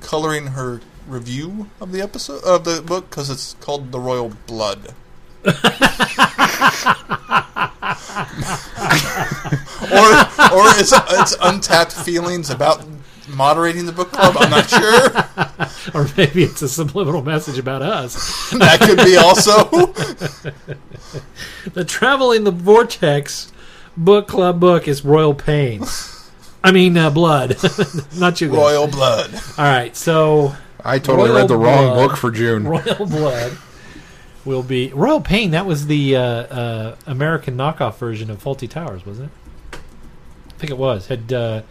[0.02, 4.96] coloring her review of the episode of the book because it's called The Royal Blood.
[9.82, 10.08] or
[10.52, 12.84] or it's it's untapped feelings about
[13.30, 14.36] moderating the book club.
[14.40, 15.10] I'm not sure.
[15.94, 18.52] Or maybe it's a subliminal message about us.
[18.58, 19.64] That could be also
[21.74, 23.52] The Traveling the Vortex
[23.96, 26.30] book club book is Royal Pains.
[26.64, 27.56] I mean, uh, blood.
[28.18, 28.58] Not you guys.
[28.58, 29.34] royal blood.
[29.58, 29.96] All right.
[29.96, 32.10] So, I totally Royal read the wrong blood.
[32.10, 32.68] book for June.
[32.68, 33.58] Royal Blood
[34.44, 34.92] will be.
[34.94, 39.32] Royal Pain, that was the uh, uh, American knockoff version of Fawlty Towers, wasn't
[39.72, 39.80] it?
[40.50, 41.08] I think it was.
[41.08, 41.62] Had uh,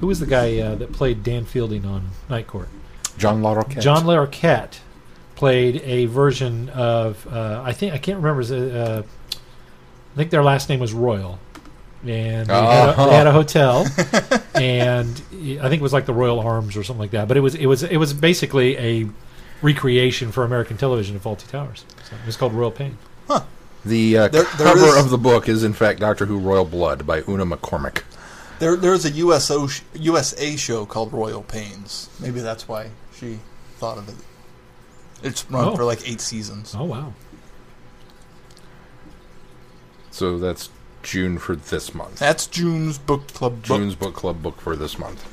[0.00, 2.68] Who was the guy uh, that played Dan Fielding on Night Court?
[3.16, 3.80] John Larroquette.
[3.80, 4.78] John Larroquette
[5.36, 8.42] played a version of uh, I think I can't remember.
[8.54, 11.38] Uh, I think their last name was Royal,
[12.04, 13.06] and they, had, a, Uh-huh.
[13.06, 13.86] they had a hotel,
[14.54, 15.10] and
[15.40, 17.28] I think it was like the Royal Arms or something like that.
[17.28, 19.08] But it was it was it was basically a
[19.62, 21.84] recreation for American television of Fawlty Towers.
[22.08, 22.98] So it was called Royal Pain.
[23.84, 26.64] The uh, There- there cover is- of the book is, in fact, Doctor Who Royal
[26.64, 28.02] Blood by Una McCormack.
[28.58, 32.08] There there's a USO sh- USA show called Royal Pains.
[32.20, 33.38] Maybe that's why she
[33.76, 34.14] thought of it.
[35.22, 35.76] It's run Oh.
[35.76, 36.74] for like eight seasons.
[36.76, 37.12] Oh wow!
[40.10, 40.70] So that's
[41.02, 42.18] June for this month.
[42.18, 43.78] That's June's book club book.
[43.78, 45.24] June's book club book for this month.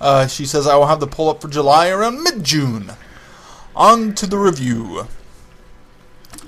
[0.00, 2.92] Uh, she says I will have the pull up for July around mid June.
[3.76, 5.06] On to the review.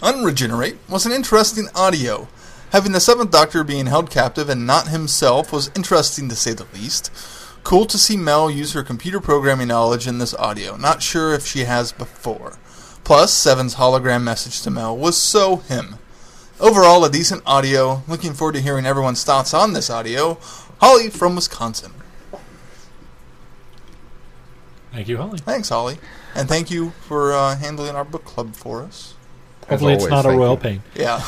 [0.03, 2.29] Unregenerate was an interesting audio.
[2.73, 6.67] Having the Seventh Doctor being held captive and not himself was interesting to say the
[6.73, 7.11] least.
[7.65, 10.77] Cool to see Mel use her computer programming knowledge in this audio.
[10.79, 12.59] Not sure if she has before.
[13.05, 15.97] Plus, Seven's hologram message to Mel was so him.
[16.59, 18.03] Overall, a decent audio.
[18.09, 20.39] Looking forward to hearing everyone's thoughts on this audio.
[20.81, 21.93] Holly from Wisconsin.
[24.93, 25.39] Thank you, Holly.
[25.41, 25.99] Thanks, Holly.
[26.35, 29.13] And thank you for uh, handling our book club for us.
[29.65, 30.59] As Hopefully, it's always, not a thank Royal you.
[30.59, 30.83] Pain.
[30.95, 31.23] Yeah.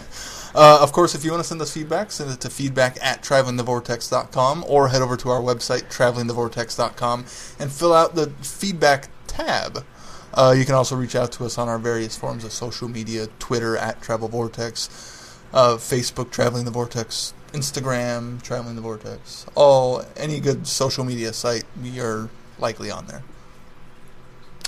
[0.54, 3.22] uh, of course, if you want to send us feedback, send it to feedback at
[3.22, 7.20] travelingthevortex.com or head over to our website, travelingthevortex.com,
[7.58, 9.84] and fill out the feedback tab.
[10.32, 13.26] Uh, you can also reach out to us on our various forms of social media
[13.38, 19.46] Twitter at Travel Vortex, uh, Facebook, Traveling the Vortex, Instagram, Traveling the Vortex.
[19.54, 23.22] All any good social media site, we are likely on there.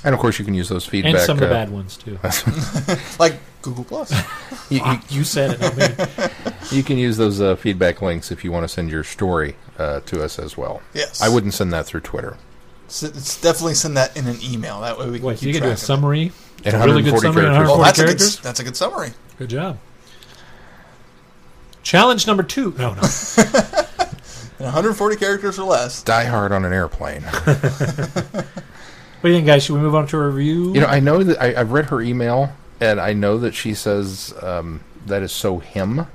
[0.05, 1.15] And of course, you can use those feedback.
[1.15, 2.19] And some of the uh, bad ones too.
[3.19, 4.13] Like Google Plus.
[4.71, 6.27] You, you, you said it, not me.
[6.77, 10.01] you can use those uh, feedback links if you want to send your story uh,
[10.07, 10.83] to us as well.
[10.93, 11.23] yes.
[11.23, 12.37] I wouldn't send that through Twitter.
[12.89, 14.81] S- it's definitely send that in an email.
[14.81, 15.81] That way we can Wait, so keep you can do a of it.
[15.81, 16.33] summary.
[16.65, 17.69] And a really good 140 summary characters.
[17.69, 18.43] Well, 140 that's a good.
[18.43, 19.11] That's a good summary.
[19.39, 19.79] Good job.
[21.85, 22.75] Challenge number two.
[22.79, 23.03] No, no.
[24.59, 26.03] And 140 characters or less.
[26.03, 27.23] Die hard on an airplane.
[29.21, 29.65] What do you think, guys?
[29.65, 30.73] Should we move on to a review?
[30.75, 33.75] You know, I know that I, I've read her email, and I know that she
[33.75, 36.07] says um, that is so him.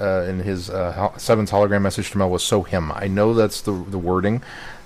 [0.00, 2.92] uh, in his uh, hol- seventh hologram message to Mel was so him.
[2.92, 4.42] I know that's the the wording.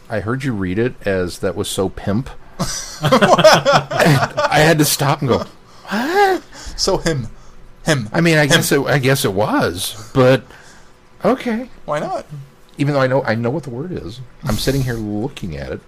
[0.08, 2.30] I heard you read it as that was so pimp.
[3.02, 5.44] I had to stop and go.
[5.88, 6.42] What?
[6.76, 7.28] So him,
[7.84, 8.08] him.
[8.12, 10.44] I mean, I guess it, I guess it was, but
[11.24, 11.68] okay.
[11.84, 12.26] Why not?
[12.78, 15.72] Even though I know I know what the word is, I'm sitting here looking at
[15.72, 15.80] it.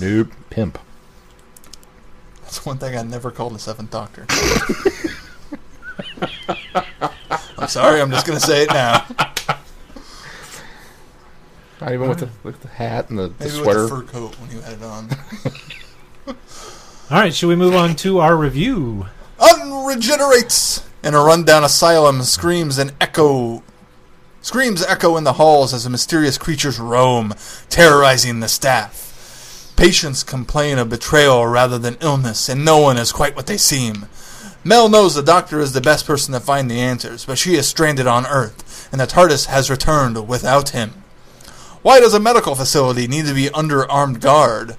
[0.00, 0.78] Nope, pimp.
[2.54, 4.26] That's one thing I never called a Seventh Doctor.
[7.58, 8.00] I'm sorry.
[8.00, 9.04] I'm just gonna say it now.
[11.80, 13.80] Not even with the with the hat and the, the Maybe sweater.
[13.82, 15.10] with the fur coat when you had it on.
[17.10, 19.06] All right, should we move on to our review?
[19.40, 22.22] Unregenerates in a rundown asylum.
[22.22, 23.64] Screams and echo.
[24.42, 27.34] Screams echo in the halls as the mysterious creatures roam,
[27.68, 29.03] terrorizing the staff.
[29.76, 34.06] Patients complain of betrayal rather than illness, and no one is quite what they seem.
[34.62, 37.66] Mel knows the doctor is the best person to find the answers, but she is
[37.66, 40.92] stranded on Earth, and the TARDIS has returned without him.
[41.82, 44.76] Why does a medical facility need to be under armed guard?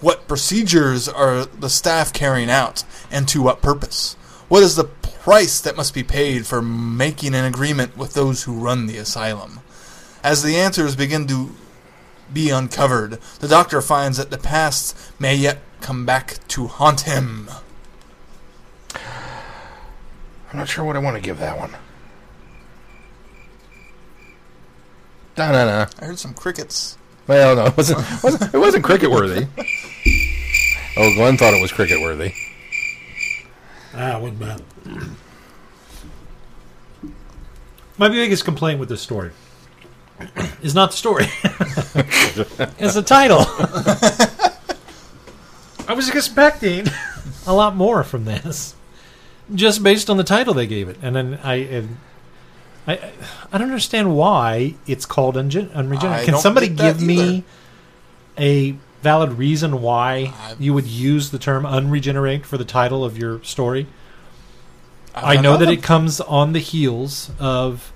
[0.00, 4.14] What procedures are the staff carrying out, and to what purpose?
[4.48, 8.60] What is the price that must be paid for making an agreement with those who
[8.60, 9.60] run the asylum?
[10.22, 11.50] As the answers begin to
[12.32, 17.48] be uncovered, the doctor finds that the past may yet come back to haunt him.
[20.52, 21.72] I'm not sure what I want to give that one.
[25.36, 25.86] No, no, no.
[26.00, 26.96] I heard some crickets.
[27.26, 27.98] Well, no, it wasn't.
[28.22, 29.46] wasn't it wasn't cricket worthy.
[30.98, 32.32] Oh, Glenn thought it was cricket worthy.
[33.94, 34.62] Ah, wasn't bad.
[37.98, 39.32] My biggest complaint with this story
[40.62, 41.26] is not the story.
[42.78, 43.44] it's the title.
[45.88, 46.86] I was expecting
[47.46, 48.74] a lot more from this,
[49.54, 51.96] just based on the title they gave it, and then I, and
[52.86, 53.12] I,
[53.52, 56.20] I don't understand why it's called Ungen- Unregenerate.
[56.20, 57.44] I Can don't somebody get that give me
[58.38, 63.16] a valid reason why I- you would use the term unregenerate for the title of
[63.16, 63.86] your story?
[65.14, 65.78] I've I know that nothing.
[65.78, 67.92] it comes on the heels of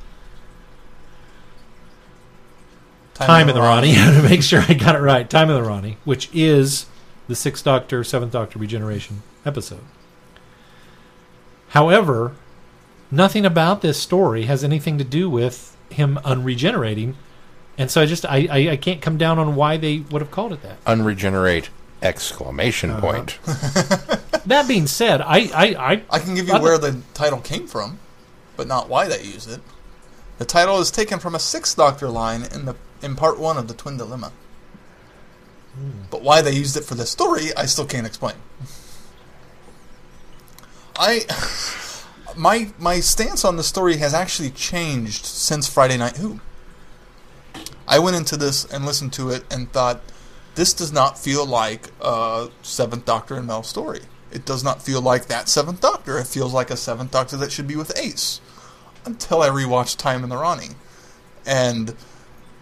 [3.26, 3.94] Time and the Rani.
[3.94, 5.28] to make sure I got it right.
[5.28, 6.86] Time and the Rani, which is
[7.28, 9.80] the Sixth Doctor, Seventh Doctor regeneration episode.
[11.68, 12.32] However,
[13.10, 17.16] nothing about this story has anything to do with him unregenerating,
[17.78, 20.30] and so I just I, I, I can't come down on why they would have
[20.30, 20.78] called it that.
[20.86, 21.70] Unregenerate!
[22.02, 23.00] Exclamation Uh-huh.
[23.00, 23.38] point.
[24.46, 27.66] That being said, I I, I I can give you Other- where the title came
[27.66, 27.98] from,
[28.56, 29.60] but not why they used it.
[30.38, 33.68] The title is taken from a Sixth Doctor line in the in part one of
[33.68, 34.32] the Twin Dilemma.
[36.10, 38.34] But why they used it for this story, I still can't explain.
[40.96, 41.24] I
[42.36, 46.40] my my stance on the story has actually changed since Friday Night Who.
[47.86, 50.00] I went into this and listened to it and thought
[50.54, 54.02] this does not feel like a Seventh Doctor and Mel story.
[54.30, 56.18] It does not feel like that Seventh Doctor.
[56.18, 58.40] It feels like a Seventh Doctor that should be with Ace.
[59.04, 60.70] Until I rewatched Time and the Rani.
[61.46, 61.96] And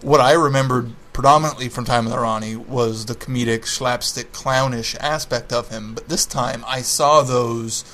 [0.01, 5.53] what I remembered predominantly from Time of the Rani was the comedic, slapstick, clownish aspect
[5.53, 5.95] of him.
[5.95, 7.85] But this time I saw those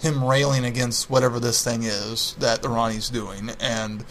[0.00, 4.04] him railing against whatever this thing is that the Rani's doing, and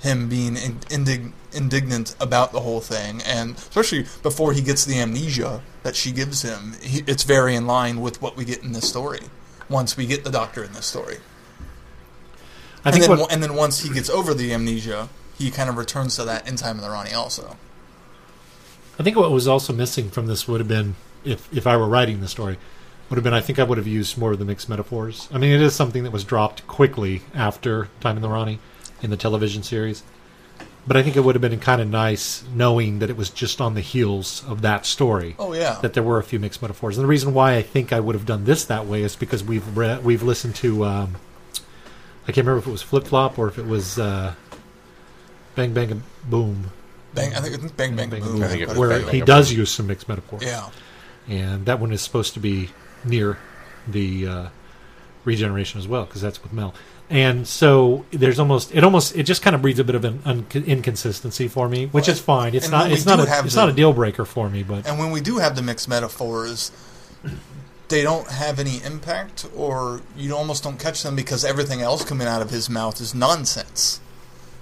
[0.00, 5.62] him being indig, indignant about the whole thing, and especially before he gets the amnesia
[5.82, 8.88] that she gives him, he, it's very in line with what we get in this
[8.88, 9.20] story.
[9.68, 11.16] Once we get the Doctor in this story,
[12.84, 15.08] I and think then what and then once he gets over the amnesia,
[15.44, 17.58] he kind of returns to that in Time of the Rani also.
[18.98, 21.86] I think what was also missing from this would have been if if I were
[21.86, 22.56] writing the story
[23.10, 25.28] would have been I think I would have used more of the mixed metaphors.
[25.30, 28.58] I mean, it is something that was dropped quickly after Time and the Rani
[29.02, 30.02] in the television series.
[30.86, 33.60] But I think it would have been kind of nice knowing that it was just
[33.60, 36.96] on the heels of that story Oh yeah, that there were a few mixed metaphors.
[36.96, 39.44] And the reason why I think I would have done this that way is because
[39.44, 41.16] we've re- we've listened to um,
[42.26, 44.34] I can't remember if it was Flip Flop or if it was uh,
[45.54, 46.70] Bang Bang and Boom,
[47.14, 47.34] bang!
[47.34, 48.42] I think it's Bang Bang, Bang, Boom.
[48.42, 50.42] I it where Bang Bang he and does use some mixed metaphors.
[50.42, 50.70] Yeah,
[51.28, 52.70] and that one is supposed to be
[53.04, 53.38] near
[53.86, 54.48] the uh,
[55.24, 56.74] regeneration as well because that's with Mel.
[57.10, 60.22] And so there's almost it almost it just kind of breeds a bit of an
[60.24, 62.54] un- inconsistency for me, which Well, is fine.
[62.54, 64.98] It's not it's not a, it's the- not a deal breaker for me, but and
[64.98, 66.72] when we do have the mixed metaphors,
[67.88, 72.26] they don't have any impact, or you almost don't catch them because everything else coming
[72.26, 74.00] out of his mouth is nonsense.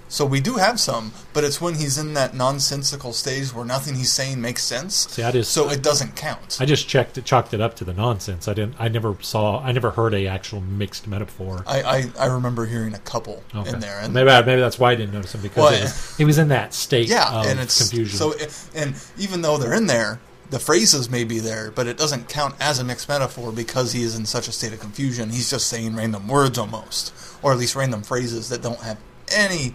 [0.09, 3.95] So we do have some, but it's when he's in that nonsensical stage where nothing
[3.95, 5.07] he's saying makes sense.
[5.09, 6.57] See, I just so it doesn't count.
[6.59, 8.47] I just checked it, chalked it up to the nonsense.
[8.47, 8.75] I didn't.
[8.77, 9.59] I never saw.
[9.63, 11.63] I never heard a actual mixed metaphor.
[11.65, 13.71] I, I, I remember hearing a couple Okay.
[13.71, 15.81] in there, and maybe I, maybe that's why I didn't notice him because Well, it,
[15.81, 18.17] was, it was in that state yeah, of and it's confusion.
[18.17, 18.33] so.
[18.33, 20.19] It, and even though they're in there,
[20.51, 24.03] the phrases may be there, but it doesn't count as a mixed metaphor because he
[24.03, 25.31] is in such a state of confusion.
[25.31, 27.11] He's just saying random words almost,
[27.41, 28.99] or at least random phrases that don't have
[29.35, 29.73] any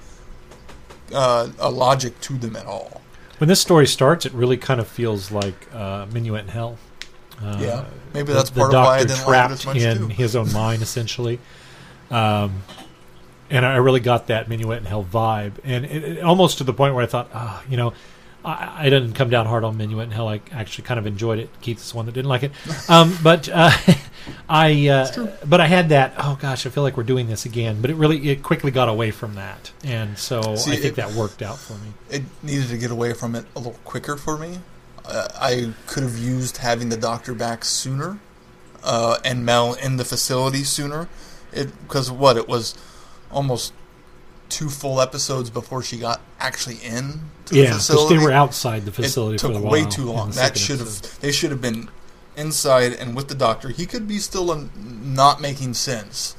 [1.15, 3.01] uh, a logic to them at all.
[3.39, 6.79] when this story starts, it really kind of feels like uh, Minuet in Hell.
[7.43, 9.77] Uh, Yeah, maybe that's the part of why I didn't like it trapped as much
[9.77, 10.07] in too.
[10.09, 11.39] his own mind, essentially.
[12.11, 12.63] Um,
[13.51, 16.73] and I really got that Minuet in Hell vibe, and it, it- almost to the
[16.75, 17.93] point where I thought, ah, you know,
[18.45, 20.29] I, I didn't come down hard on Minuet in Hell.
[20.29, 21.51] I actually kind of enjoyed it.
[21.61, 22.53] Keith's the one that didn't like it,
[22.91, 23.71] um, but uh,
[24.49, 26.15] I, uh, but I had that.
[26.19, 27.81] Oh gosh, I feel like we're doing this again.
[27.81, 30.97] But it really, it quickly got away from that, and so See, I think it-
[30.97, 31.93] that worked out for me.
[32.11, 34.59] it needed to get away from it a little quicker for me.
[35.05, 38.19] Uh, I could have used having the doctor back sooner,
[38.85, 41.09] uh, and Mel in the facility sooner.
[41.53, 42.75] It because what it was
[43.31, 43.73] almost
[44.49, 48.17] two full episodes before she got actually in to the Yeah, facility.
[48.17, 49.73] they were outside the facility it took for a while.
[49.73, 50.31] way too long.
[50.31, 51.89] the That should have they should have been
[52.37, 53.69] inside and with the doctor.
[53.71, 56.37] He could be still not making sense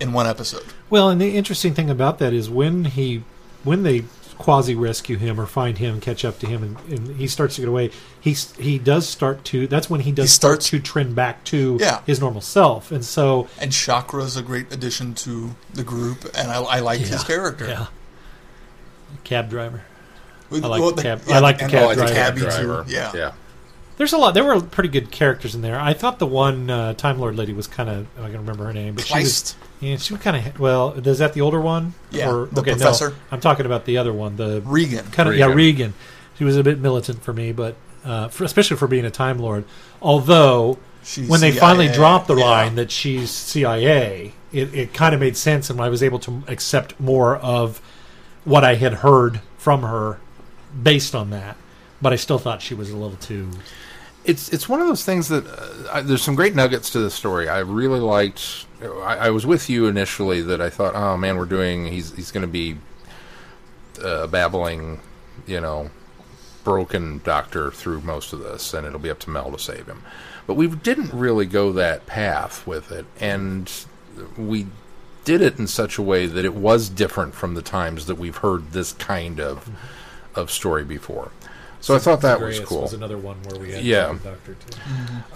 [0.00, 0.64] in one episode.
[0.90, 3.22] Well, and the interesting thing about that is when he,
[3.62, 4.04] when they
[4.38, 7.60] quasi rescue him or find him, catch up to him, and, and he starts to
[7.62, 7.90] get away,
[8.20, 9.66] he he does start to.
[9.66, 12.00] That's when he does He start starts- to trend back to Yeah.
[12.06, 16.50] his normal self, and so And Chakra is a great addition to the group, and
[16.50, 17.66] I, I liked his character.
[17.66, 17.86] Yeah,
[19.24, 19.82] cab driver.
[20.52, 22.12] I like well, the cab- I like the and- cab oh, driver.
[22.14, 22.84] cabbie too.
[22.92, 23.10] Yeah.
[23.14, 23.32] yeah.
[24.02, 24.34] There's a lot.
[24.34, 25.78] There were pretty good characters in there.
[25.78, 28.08] I thought the one uh, Time Lord lady was kind of.
[28.18, 29.54] I can remember her name, but she was.
[29.78, 30.58] Yeah, she was kind of.
[30.58, 31.94] Well, is that the older one?
[32.10, 33.14] Yeah, Or, the okay, no, professor.
[33.30, 34.34] I'm talking about the other one.
[34.34, 35.06] The Regan.
[35.12, 35.56] kind of yeah Regan.
[35.56, 35.94] Regan.
[36.36, 39.38] She was a bit militant for me, but uh, for, especially for being a Time
[39.38, 39.66] Lord.
[40.00, 42.44] Although She's when they CIA, finally dropped the yeah.
[42.44, 46.42] line that she's CIA, it, it kind of made sense, and I was able to
[46.48, 47.80] accept more of
[48.44, 50.18] what I had heard from her
[50.82, 51.56] based on that.
[52.00, 53.50] But I still thought she was a little too.
[54.24, 57.10] It's it's one of those things that uh, I, there's some great nuggets to the
[57.10, 57.48] story.
[57.48, 58.66] I really liked.
[58.80, 61.86] I, I was with you initially that I thought, oh man, we're doing.
[61.86, 62.76] He's he's going to be
[64.02, 65.00] uh, babbling,
[65.46, 65.90] you know,
[66.64, 70.02] broken doctor through most of this, and it'll be up to Mel to save him.
[70.46, 73.70] But we didn't really go that path with it, and
[74.36, 74.66] we
[75.24, 78.38] did it in such a way that it was different from the times that we've
[78.38, 79.70] heard this kind of
[80.34, 81.30] of story before.
[81.82, 82.82] So I thought that was cool.
[82.82, 84.12] Was another one where we had Yeah.
[84.12, 84.78] the Doctor too.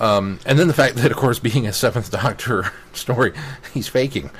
[0.05, 3.33] Um, and then the fact that, of course, being a Seventh Doctor story,
[3.75, 4.31] he's faking.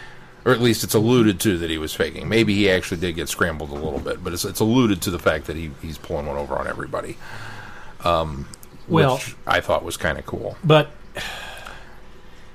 [0.45, 2.29] Or at least it's alluded to that he was faking.
[2.29, 5.19] Maybe he actually did get scrambled a little bit, but it's, it's alluded to the
[5.19, 7.17] fact that he, he's pulling one over on everybody.
[8.05, 8.47] Um,
[8.87, 10.57] Well- which I thought was kind of cool.
[10.63, 10.91] But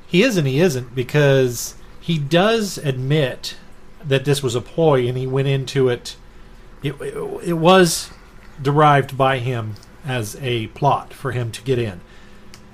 [0.07, 3.55] he is and he isn't because he does admit
[4.07, 6.15] that this was a ploy and he went into it.
[6.83, 7.13] It, it,
[7.49, 8.09] it was
[8.61, 12.01] derived by him as a plot for him to get in.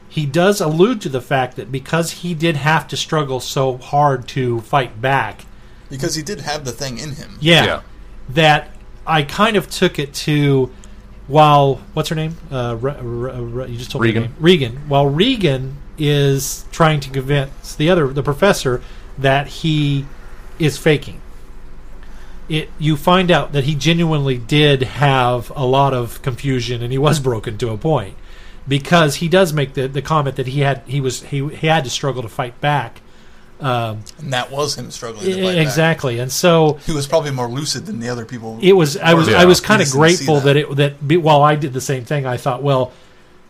[0.10, 4.28] He does allude to the fact that because he did have to struggle so hard
[4.30, 5.46] to fight back,
[5.90, 7.38] Because he did have the thing in him.
[7.40, 7.82] yeah, Yeah.
[8.30, 8.70] that
[9.06, 10.72] I kind of took it to
[11.28, 12.38] while what's her name?
[12.50, 14.24] Uh, Re, Re, Re, you just told Regan.
[14.24, 14.34] me her.
[14.40, 14.76] Regan.
[14.88, 18.82] While Regan is trying to convince the other the professor
[19.18, 20.06] that he
[20.60, 21.22] is faking.
[22.50, 26.98] It you find out that he genuinely did have a lot of confusion and he
[26.98, 28.16] was broken to a point
[28.68, 31.84] because he does make the, the comment that he had he was he, he had
[31.84, 33.02] to struggle to fight back.
[33.60, 35.58] Um, And that was him struggling to fight back.
[35.58, 38.60] exactly, and so He was probably more lucid than the other people.
[38.62, 39.42] it was I was Yeah.
[39.42, 40.56] I was kind of grateful see that.
[40.58, 42.94] it that while I did the same thing, I thought, well,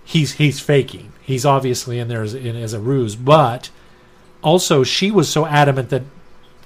[0.05, 1.12] he's he's faking.
[1.21, 3.69] He's obviously in there as, in, as a ruse, but
[4.41, 6.03] also she was so adamant that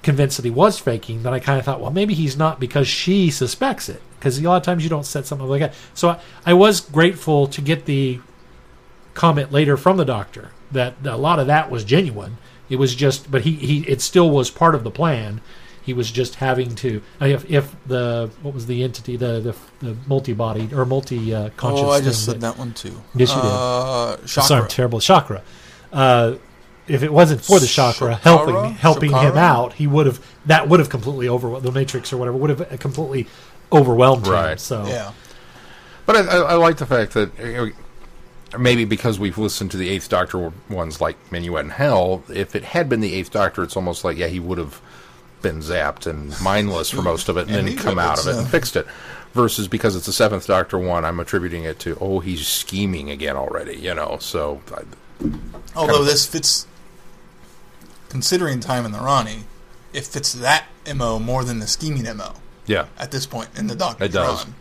[0.03, 2.87] convinced that he was faking that I kind of thought, well, maybe he's not because
[2.87, 4.01] she suspects it.
[4.17, 5.73] Because a lot of times you don't set something like that.
[5.93, 8.19] So I, I was grateful to get the
[9.13, 12.37] comment later from the doctor that a lot of that was genuine.
[12.69, 15.41] It was just, but he, he it still was part of the plan.
[15.83, 19.97] He was just having to if, if the what was the entity the the, the
[20.07, 21.83] multi body or multi uh, conscious.
[21.83, 23.01] oh, I just said that one too.
[23.15, 23.45] Yes, you did.
[23.45, 24.29] uh, did.
[24.29, 24.99] Sorry, I'm terrible.
[24.99, 25.41] Chakra.
[25.91, 26.35] Uh,
[26.91, 28.73] if it wasn't for the chakra helping Shakara?
[28.75, 29.37] helping him Shakara?
[29.37, 32.79] out, he would have that would have completely overwhelmed the Matrix or whatever would have
[32.79, 33.27] completely
[33.71, 34.57] overwhelmed him.
[34.57, 35.11] So Yeah.
[36.05, 37.39] But I, I, I like the fact that
[38.53, 42.55] uh, maybe because we've listened to the Eighth Doctor ones like Minuet in Hell, if
[42.55, 44.81] it had been the Eighth Doctor, it's almost like, yeah, he would have
[45.41, 48.35] been zapped and mindless for most of it, and Yeah, then come out of it
[48.35, 48.85] and fixed it.
[49.33, 53.37] Versus because it's the Seventh Doctor one, I'm attributing it to oh he's scheming again
[53.37, 54.17] already, you know.
[54.19, 54.81] So I,
[55.75, 56.67] Although kind of- this fits,
[58.11, 59.45] considering Time and the Rani,
[59.93, 62.33] it fits that mo more than the scheming mo
[62.67, 64.45] yeah, at this point in the Doctor It does.
[64.45, 64.55] run.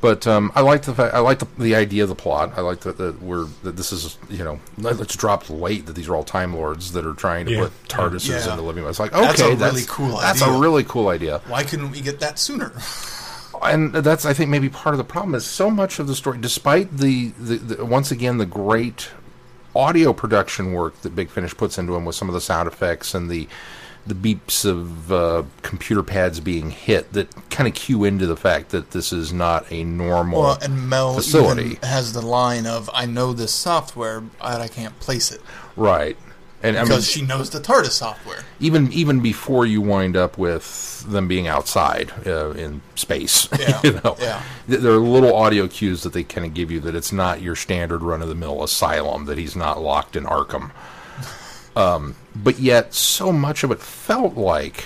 [0.00, 2.52] But um, I like the fact, I like the, the idea of the plot.
[2.56, 5.86] I like that, that we're that this is you know let, us drop the weight
[5.86, 7.60] that these are all time lords that are trying to Yeah.
[7.62, 8.50] put TARDISes Yeah.
[8.52, 8.82] into living.
[8.82, 8.90] Room.
[8.90, 10.54] It's like okay, That's a really cool That's idea.
[10.54, 12.72] a really cool idea, Why couldn't we get that sooner?
[13.62, 16.36] and that's I think maybe part of the problem is so much of the story,
[16.38, 19.08] despite the, the, the once again the great
[19.76, 23.14] audio production work that Big Finish puts into them with some of the sound effects
[23.14, 23.48] and the
[24.06, 28.68] the beeps of uh, computer pads being hit that kind of cue into the fact
[28.68, 31.62] that this is not a normal Well, and Mel facility.
[31.62, 35.40] even has the line of, "I know this software, but I can't place it
[35.74, 36.18] right.
[36.64, 40.38] And I mean, because she knows the TARDIS software." even even before you wind up
[40.38, 44.42] with them being outside uh, in space, Yeah, you know, yeah.
[44.66, 47.54] There are little audio cues that they kind of give you that it's not your
[47.54, 50.70] standard run of the mill asylum, that he's not locked in Arkham.
[51.76, 54.84] Um, but yet, so much of it felt like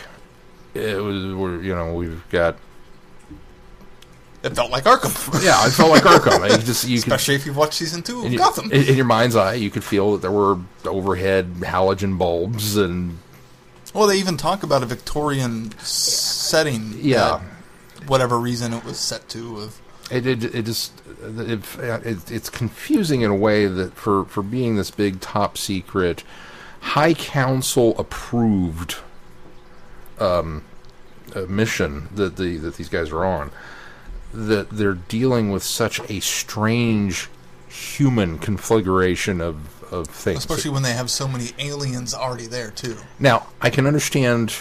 [0.73, 1.35] it was.
[1.35, 2.57] We're, you know, we've got.
[4.43, 6.49] It felt like Arkham, Yeah, it felt like Arkham.
[6.49, 8.71] You just you could especially if you've watched season two of in, Gotham.
[8.71, 13.19] in, in your mind's eye, you could feel that there were overhead halogen bulbs and
[13.95, 16.95] well, they even talk about a Victorian setting.
[16.99, 17.41] Yeah.
[18.07, 19.59] whatever reason it was set to.
[19.59, 19.81] Of
[20.11, 24.77] It it, it just it, it, it's confusing in a way that for for being
[24.77, 26.23] this big top secret,
[26.81, 28.97] high council approved
[30.21, 30.65] um,
[31.35, 33.51] uh, mission that the that these guys are on,
[34.47, 37.29] that they're dealing with such a strange
[37.69, 40.39] human configuration of of things.
[40.39, 42.97] especially when they have so many aliens already there too.
[43.19, 44.55] Now, I can understand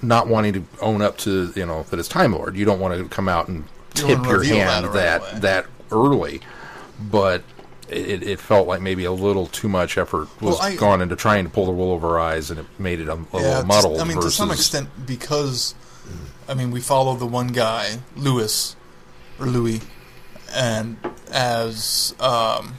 [0.00, 2.56] not wanting to own up to, you know, that it's Time Lord.
[2.56, 3.64] You don't want to come out and
[3.96, 5.40] You tip your hand that that right away.
[5.40, 6.40] that, early,
[7.00, 7.42] but
[7.88, 11.16] it, it felt like maybe a little too much effort was Well, I- gone into
[11.16, 13.64] trying to pull the wool over our eyes, and it made it a, a little
[13.64, 14.00] muddled.
[14.00, 15.74] I mean, versus, to some extent, because
[16.48, 18.76] I mean, we follow the one guy, Lewis
[19.40, 19.80] or Louis,
[20.54, 20.96] and
[21.30, 22.74] as um,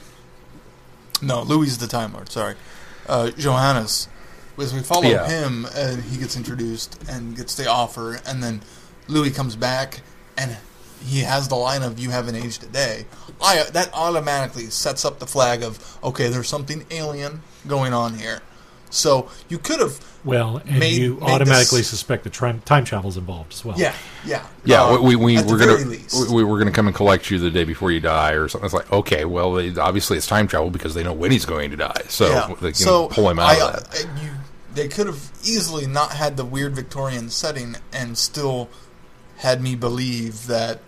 [1.20, 2.30] no, Louis is the Time Lord.
[2.30, 2.54] Sorry,
[3.08, 4.08] uh, Johannes.
[4.58, 5.26] As we follow Yeah.
[5.28, 8.62] him, and he gets introduced and gets the offer, and then
[9.08, 10.02] Louis comes back
[10.36, 10.56] and
[11.04, 13.06] he has the line of "You haven't aged a day."
[13.40, 18.40] I that automatically sets up the flag of okay, there's something alien going on here.
[18.92, 22.84] So you could have Well, and Made- you made automatically this- suspect that time, time
[23.06, 23.76] is involved as well.
[23.78, 26.30] Yeah, yeah, Yeah, Uh, we, we at we're very gonna least.
[26.30, 28.66] we, we're gonna come and collect you the day before you die or something.
[28.66, 31.70] It's like okay, well, they, obviously it's time travel because they know when he's going
[31.70, 32.46] to die, so yeah.
[32.60, 34.06] they can so pull him out I, of that.
[34.06, 34.30] I- you,
[34.74, 38.68] they could have easily not had the weird Victorian setting and still
[39.38, 40.80] had me believe that,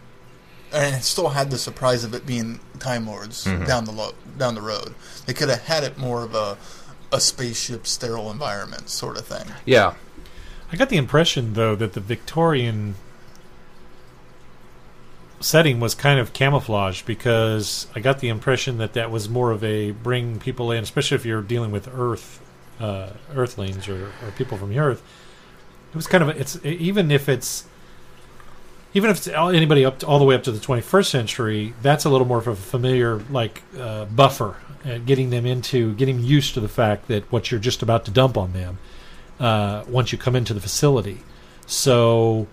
[0.72, 3.64] and still had the surprise of it being Time Lords Mm-hmm.
[3.64, 4.94] down the lo- down the road.
[5.26, 6.56] They could have had it more of a
[7.14, 9.46] a spaceship sterile environment sort of thing.
[9.64, 9.94] Yeah,
[10.72, 12.96] I got the impression though that the Victorian
[15.40, 19.62] setting was kind of camouflaged because I got the impression that that was more of
[19.62, 22.40] a bring people in, especially if you're dealing with Earth
[22.80, 25.02] uh, Earthlings or, or people from the Earth.
[25.92, 27.66] It was kind of a, it's even if it's
[28.94, 32.04] even if it's anybody up to, all the way up to the 21st century, that's
[32.04, 36.54] a little more of a familiar like uh, buffer, uh, getting them into getting used
[36.54, 38.78] to the fact that what you're just about to dump on them
[39.40, 41.18] uh, once you come into the facility.
[41.66, 42.46] So,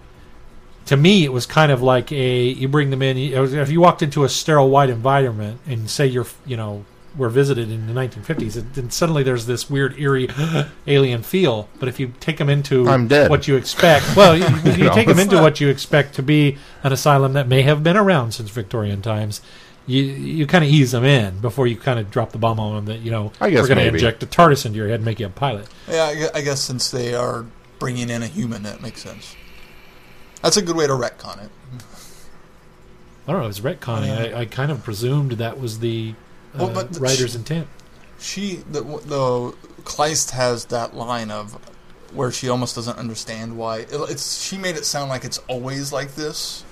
[0.85, 3.17] to me, it was kind of like a you bring them in.
[3.17, 6.85] If you walked into a sterile white environment and say you're you know
[7.17, 10.29] were visited in the 1950s, and then suddenly there's this weird eerie
[10.87, 11.67] alien feel.
[11.79, 13.29] But if you take them into I'm dead.
[13.29, 16.15] what you expect, well, you, if you know, take them into not- what you expect
[16.15, 19.41] to be an asylum that may have been around since Victorian times.
[19.87, 22.75] You you kind of ease them in before you kind of drop the bomb on
[22.75, 24.95] them that you know I guess we're going to inject a TARDIS into your head
[24.95, 25.67] and make you a pilot.
[25.89, 27.45] Yeah, I I guess since they are
[27.79, 29.35] bringing in a human, that makes sense.
[30.43, 31.49] That's a good way to retcon it.
[33.27, 33.45] I don't know.
[33.45, 34.29] It was retconning.
[34.29, 34.37] Yeah.
[34.37, 36.13] I, I kind of presumed that was the
[36.53, 37.67] uh, Well, but the- writer's intent.
[38.19, 41.53] She the the Kleist has that line of
[42.13, 44.43] where she almost doesn't understand why it- it's.
[44.43, 46.63] She made it sound like it's always like this,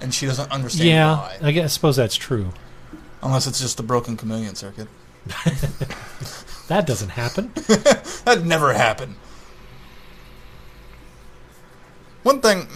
[0.00, 2.52] and she doesn't understand Yeah, why, I guess I suppose that's true.
[3.22, 4.88] unless it's just the broken chameleon circuit.
[6.68, 7.50] That doesn't happen.
[8.26, 9.14] That never happened.
[12.22, 12.66] One thing,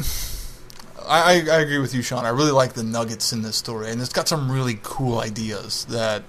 [1.07, 2.25] I, I, I agree with you, Sean.
[2.25, 5.85] I really like the nuggets in this story, and it's got some really cool ideas
[5.87, 6.23] that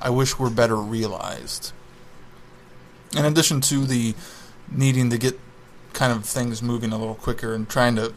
[0.00, 1.72] I wish were better realized.
[3.16, 4.14] In addition to the
[4.70, 5.38] needing to get
[5.94, 8.12] kind of things moving a little quicker and trying to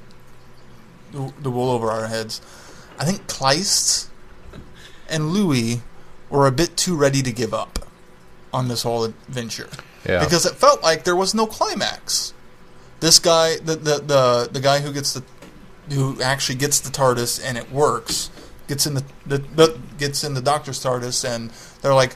[1.12, 2.42] the, the wool over our heads.
[3.00, 4.08] I think Kleist
[5.10, 5.82] and Louis
[6.30, 7.80] were a bit too ready to give up
[8.54, 9.70] on this whole adventure
[10.08, 10.24] Yeah.
[10.24, 12.34] because it felt like there was no climax.
[13.00, 15.24] This guy, the the the, the guy who gets the
[15.90, 18.30] who actually gets the TARDIS and it works,
[18.68, 21.52] gets in the, the, the gets in the Doctor's TARDIS and
[21.82, 22.16] they're like,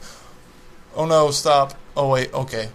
[0.95, 1.73] "Oh no, stop!
[1.95, 2.69] Oh wait, okay,"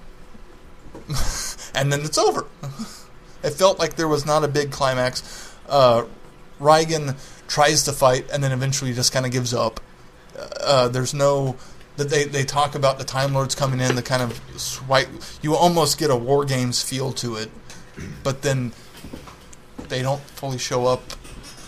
[1.74, 2.47] and then it's over.
[3.43, 5.55] it felt like there was not a big climax.
[5.68, 6.05] Uh,
[6.59, 7.16] Regan
[7.49, 9.80] tries to fight and then eventually just kind of gives up.
[10.61, 11.57] Uh, there's no
[11.97, 15.09] that they, they talk about the Time Lords coming in, the kind of swipe.
[15.43, 17.51] You almost get a War Games feel to it,
[18.22, 18.72] but then
[19.91, 21.03] they don't fully show up,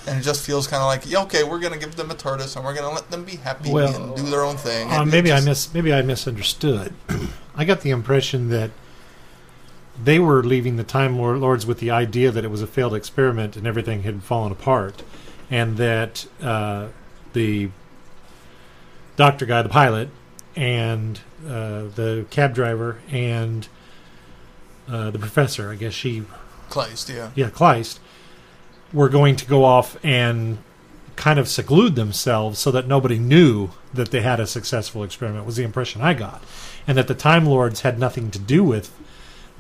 [0.07, 2.57] and it just feels kind of like, yeah, okay, we're gonna give them a TARDIS
[2.57, 4.91] and we're gonna let them be happy Well, and do their own thing.
[4.91, 6.95] Uh, maybe I just- mis maybe I misunderstood.
[7.57, 8.71] I got the impression that
[10.03, 13.57] they were leaving the Time Lords with the idea that it was a failed experiment
[13.57, 15.03] and everything had fallen apart,
[15.51, 16.89] and that uh,
[17.35, 17.69] the
[19.17, 20.09] doctor guy, the pilot,
[20.57, 23.69] and uh, the cab driver and
[24.89, 26.25] uh, the professor, I guess she
[26.71, 27.31] Kleist, yeah.
[27.35, 27.99] yeah, Kleist,
[28.93, 30.59] were going to go off and
[31.17, 35.57] kind of seclude themselves so that nobody knew that they had a successful experiment was
[35.57, 36.43] the impression I got.
[36.87, 38.91] And that the Time Lords had nothing to do with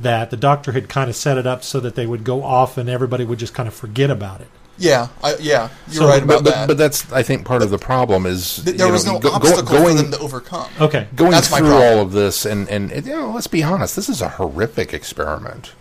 [0.00, 0.30] that.
[0.30, 2.88] The Doctor had kind of set it up so that they would go off and
[2.88, 4.48] everybody would just kind of forget about it.
[4.78, 6.68] Yeah, I, yeah, you're So- right about but, but, that.
[6.68, 9.28] but that's I think part of the problem is Th- there was know, no go-
[9.30, 10.68] go- obstacle going for them to overcome.
[10.80, 11.06] Okay.
[11.14, 11.98] going That's my through problem.
[11.98, 15.72] all of this and and you know let's be honest this is a horrific experiment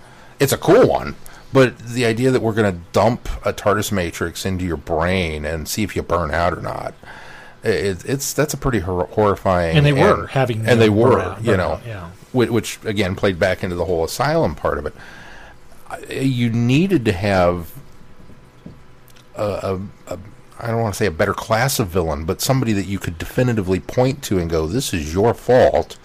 [0.42, 1.16] it's a cool one
[1.54, 5.68] but the idea that we're going to dump a tardis matrix into your brain and
[5.68, 6.94] see if you burn out or not
[7.64, 11.58] it, it's that's a pretty hor- horrifying And they were having and they were you
[11.58, 12.10] know yeah.
[12.32, 14.94] which, which again played back into the whole asylum part of it
[16.10, 17.72] you needed to have
[19.36, 20.20] a, a, a
[20.62, 23.18] I don't want to say a better class of villain, but somebody that you could
[23.18, 25.98] definitively point to and go, "This is your fault."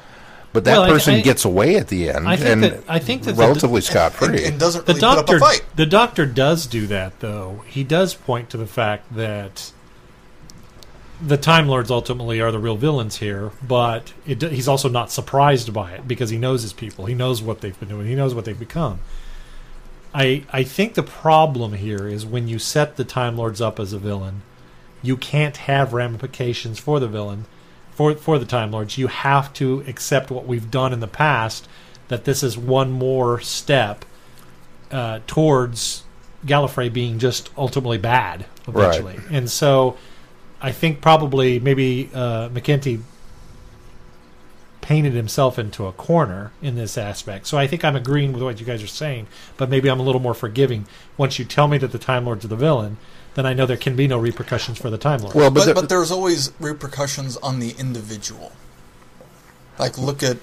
[0.56, 2.98] But that Well, person I- gets away at the end, I think and that- I
[2.98, 4.46] think that the- relatively scot and, free.
[4.46, 5.62] and doesn't The really put doctor, up a fight.
[5.76, 7.60] the doctor does do that, though.
[7.66, 9.70] He does point to the fact that
[11.20, 15.74] the Time Lords ultimately are the real villains here, but it, he's also not surprised
[15.74, 17.04] by it because he knows his people.
[17.04, 18.06] He knows what they've been doing.
[18.06, 19.00] He knows what they've become.
[20.14, 23.92] I I think the problem here is when you set the Time Lords up as
[23.92, 24.40] a villain,
[25.02, 27.44] you can't have ramifications for the villain,
[27.96, 28.96] for for the Time Lords.
[28.96, 31.66] You have to accept what we've done in the past.
[32.08, 34.04] That this is one more step
[34.92, 36.04] uh, towards
[36.44, 39.16] Gallifrey being just ultimately bad eventually.
[39.30, 39.96] And so
[40.60, 43.02] I think probably maybe uh, McKenty
[44.80, 47.48] painted himself into a corner in this aspect.
[47.48, 49.26] So I think I'm agreeing with what you guys are saying,
[49.56, 50.86] but maybe I'm a little more forgiving.
[51.16, 52.96] Once you tell me that the Time Lords are the villain,
[53.36, 55.34] then I know there can be no repercussions for the Time Lords.
[55.34, 58.50] well, but, But, there- but there's always repercussions on the individual.
[59.78, 60.38] Like look at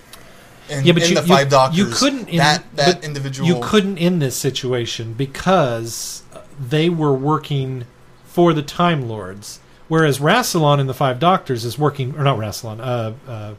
[0.69, 1.77] in, yeah, but in you, the you- Five Doctors.
[1.77, 3.47] you couldn't in, that that individual.
[3.49, 6.21] You couldn't in this situation because
[6.59, 7.85] they were working
[8.25, 12.79] for the Time Lords, whereas Rassilon in the Five Doctors is working, or not Rassilon,
[12.79, 13.53] uh, uh,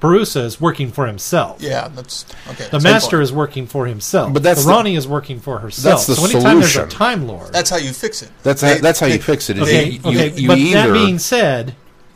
[0.00, 1.60] Borusa is working for himself.
[1.60, 2.64] Yeah, that's okay.
[2.64, 3.22] The that's Master point.
[3.24, 4.32] is working for himself.
[4.32, 6.06] But that's the the- Rani is working for herself.
[6.06, 6.86] That's the so anytime there's a.
[6.86, 8.30] Time Lord, That's how you fix it.
[8.42, 9.58] that's They- how, that's how they- you fix it.
[9.58, 9.90] okay.
[9.90, 11.74] you, okay, you, you but either that being said,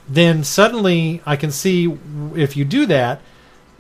[0.09, 1.93] then suddenly I can see
[2.37, 3.21] if you do that,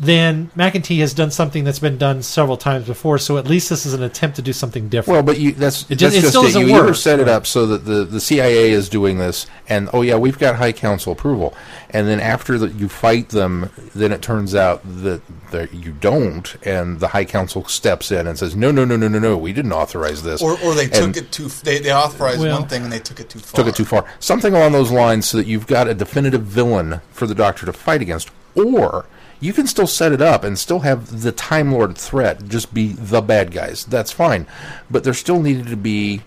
[0.03, 3.18] then McEntee has done something that's been done several times before.
[3.18, 5.14] So at least this is an attempt to do something different.
[5.14, 6.59] Well, but you, that's It just- that's it still just it.
[6.59, 6.96] doesn't You either work.
[6.96, 7.32] set it Right.
[7.32, 10.72] up so that the, the CIA is doing this, and oh yeah, we've got High
[10.72, 11.55] Council approval,
[11.90, 15.22] and then after that you fight them, then it turns out that,
[15.53, 19.07] that you don't, and the High Council steps in and says, no, no, no, no,
[19.07, 21.46] no, no, we didn't authorize this, Or, or they And- took it too.
[21.62, 23.62] They, they authorized Well- one thing and they took it too far.
[23.64, 24.05] took it too far.
[24.18, 27.72] Something along those lines, so that you've got a definitive villain for the Doctor to
[27.72, 29.07] fight against, or
[29.43, 32.93] you can still set it up and still have the Time Lord threat just be
[32.93, 33.84] the bad guys.
[33.84, 34.47] That's fine,
[34.90, 36.22] but there still needed to be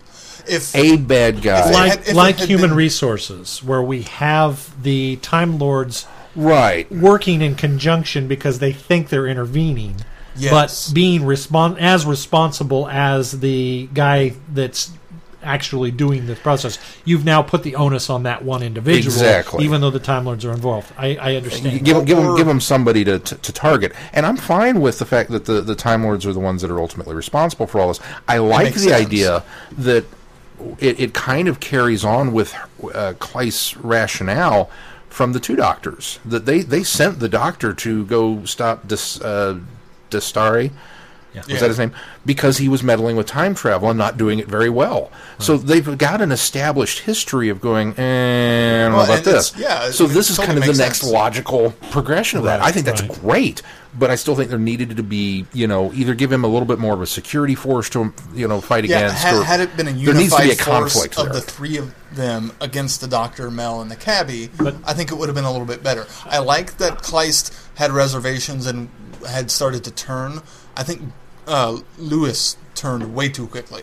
[0.46, 1.60] If a bad guy.
[1.60, 6.06] If it like had- if like human been- resources, where we have the Time Lords
[6.36, 6.90] Right.
[6.92, 9.96] working in conjunction because they think they're intervening,
[10.36, 10.52] Yes.
[10.88, 14.90] but being respon- as responsible as the guy that's
[15.46, 16.78] actually doing this process.
[17.04, 19.64] You've now put the onus on that one individual, Exactly.
[19.64, 20.92] even though the Time Lords are involved.
[20.98, 21.84] I, I You understand.
[21.84, 23.92] give, give, them, give them somebody to, to, to target.
[24.12, 26.70] And I'm fine with the fact that the, the Time Lords are the ones that
[26.70, 28.00] are ultimately responsible for all this.
[28.28, 29.06] I like the sense.
[29.06, 29.44] idea
[29.78, 30.04] that
[30.80, 32.54] it, it kind of carries on with
[32.94, 34.70] uh, Kleist's rationale
[35.08, 36.18] from the two doctors.
[36.24, 39.60] That they, they sent the doctor to go stop Dis, uh,
[40.10, 40.72] Dastari.
[41.36, 41.52] Yeah.
[41.52, 41.92] Was that his name?
[42.24, 45.10] Because he was meddling with time travel and not doing it very well.
[45.38, 49.54] So they've got an established history of going, eh, I don't know about and this.
[49.56, 51.12] yeah, So this it is totally kind of the makes next sense.
[51.12, 52.60] logical progression of that.
[52.60, 53.12] Right, I think that's right.
[53.20, 53.60] great,
[53.98, 56.66] but I still think there needed to be, you know, either give him a little
[56.66, 59.22] bit more of a security force to, you know, fight Yeah, against.
[59.24, 61.24] had, or had it been a there needs to unified be a force conflict of
[61.26, 61.34] there.
[61.34, 65.16] the three of them against the Doctor, Mel, and the cabbie, But- I think it
[65.16, 66.06] would have been a little bit better.
[66.24, 68.88] I like that Kleist had reservations and
[69.28, 70.40] had started to turn.
[70.76, 71.02] I think
[71.46, 73.82] uh, Lewis turned way too quickly,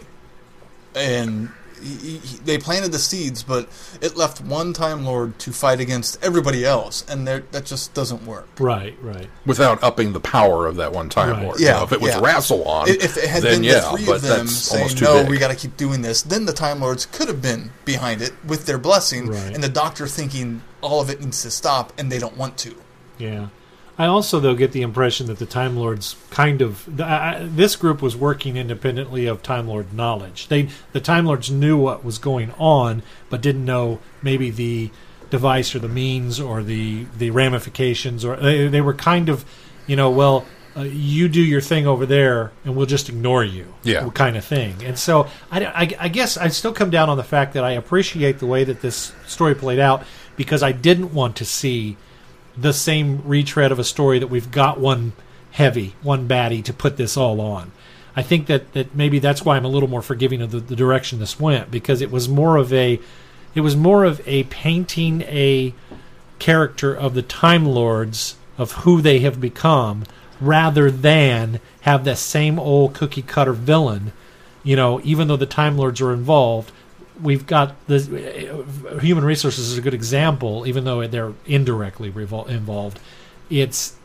[0.96, 1.50] and
[1.82, 3.68] he, he, they planted the seeds, but
[4.02, 8.48] it left one Time Lord to fight against everybody else, and that just doesn't work.
[8.58, 9.28] Right, right.
[9.46, 11.44] without upping the power of that one time Right.
[11.46, 11.60] lord.
[11.60, 12.22] Yeah, You know, if it was yeah.
[12.22, 15.30] Rassilon, I- If it had then been yeah, the three of them saying, no, big.
[15.30, 18.32] we got to keep doing this, then the Time Lords could have been behind it
[18.48, 19.54] with their blessing, Right.
[19.54, 22.76] and the Doctor thinking all of it needs to stop, and they don't want to.
[23.18, 23.48] Yeah.
[23.98, 28.02] I also, though, get the impression that the Time Lords kind of I, this group
[28.02, 30.48] was working independently of Time Lord knowledge.
[30.48, 34.90] They the Time Lords knew what was going on, but didn't know maybe the
[35.30, 38.26] device or the means or the the ramifications.
[38.26, 39.46] Or they, they were kind of,
[39.86, 43.76] you know, well, uh, you do your thing over there, and we'll just ignore you.
[43.84, 44.10] Yeah.
[44.10, 44.84] kind of thing.
[44.84, 47.72] And so I, I, I guess I still come down on the fact that I
[47.72, 50.04] appreciate the way that this story played out
[50.36, 51.96] because I didn't want to see
[52.58, 55.14] the same retread of a story that we've got one
[55.52, 57.72] heavy, one baddie to put this all on.
[58.16, 60.76] I think that, that maybe that's why I'm a little more forgiving of the, the
[60.76, 63.00] direction this went because it was more of a
[63.56, 65.74] it was more of a painting a
[66.40, 70.04] character of the Time Lords of who they have become
[70.42, 74.12] rather than have that same old cookie cutter villain.
[74.64, 76.72] You know, even though the Time Lords are involved,
[77.22, 78.66] we've got the
[79.02, 83.00] human resources is a good example, even though they're indirectly revol- involved.
[83.50, 83.96] It's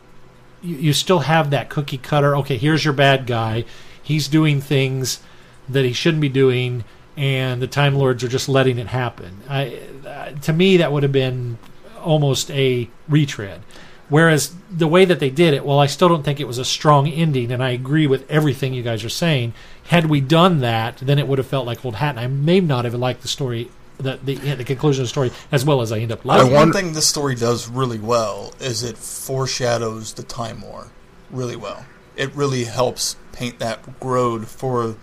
[0.61, 2.35] you, you still have that cookie cutter.
[2.37, 3.65] Okay, here's your bad guy.
[4.01, 5.21] He's doing things
[5.67, 6.83] that he shouldn't be doing,
[7.15, 9.41] and the Time Lords are just letting it happen.
[9.47, 11.57] I, uh, to me, that would have been
[11.99, 13.61] almost a retread.
[14.09, 16.65] Whereas the way that they did it, well, I still don't think it was a
[16.65, 19.53] strong ending, and I agree with everything you guys are saying.
[19.85, 22.59] Had we done that, then it would have felt like old hat, and I may
[22.59, 25.91] not have liked the story, the the, the conclusion of the story, as well as
[25.91, 26.51] I end up liking.
[26.51, 30.87] One thing this story does really well is it foreshadows the Time War
[31.29, 31.85] really well.
[32.15, 34.95] It really helps paint that road for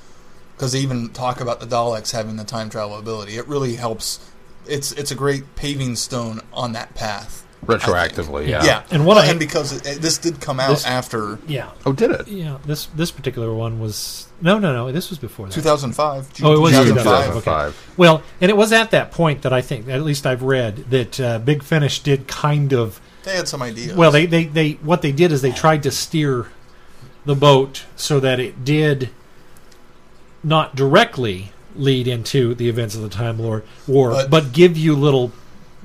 [0.57, 3.37] because they even talk about the Daleks having the time travel ability.
[3.37, 4.31] It really helps.
[4.67, 7.46] It's it's a great paving stone on that path.
[7.69, 7.83] I think.
[7.83, 8.49] retroactively.
[8.49, 8.65] Yeah.
[8.65, 11.71] Yeah, And what Well, I- and because it, this did come out This- after yeah,
[11.85, 12.29] Oh, did it?
[12.29, 12.59] yeah.
[12.65, 14.93] This this particular one was no, no, no.
[14.93, 15.55] This was before that.
[15.55, 16.33] 2005.
[16.35, 17.05] June Oh, it was 2005.
[17.05, 17.69] 2005.
[17.69, 17.77] Okay.
[17.97, 21.19] Well, and it was at that point that I think, at least I've read, that
[21.21, 23.01] uh, Big Finish did kind of.
[23.25, 23.95] They had some ideas.
[23.97, 26.47] Well, they, they, they what they did is they tried to steer
[27.25, 29.09] the boat so that it did
[30.45, 34.95] not directly lead into the events of the Time Lord War, But- but, give you
[34.95, 35.33] little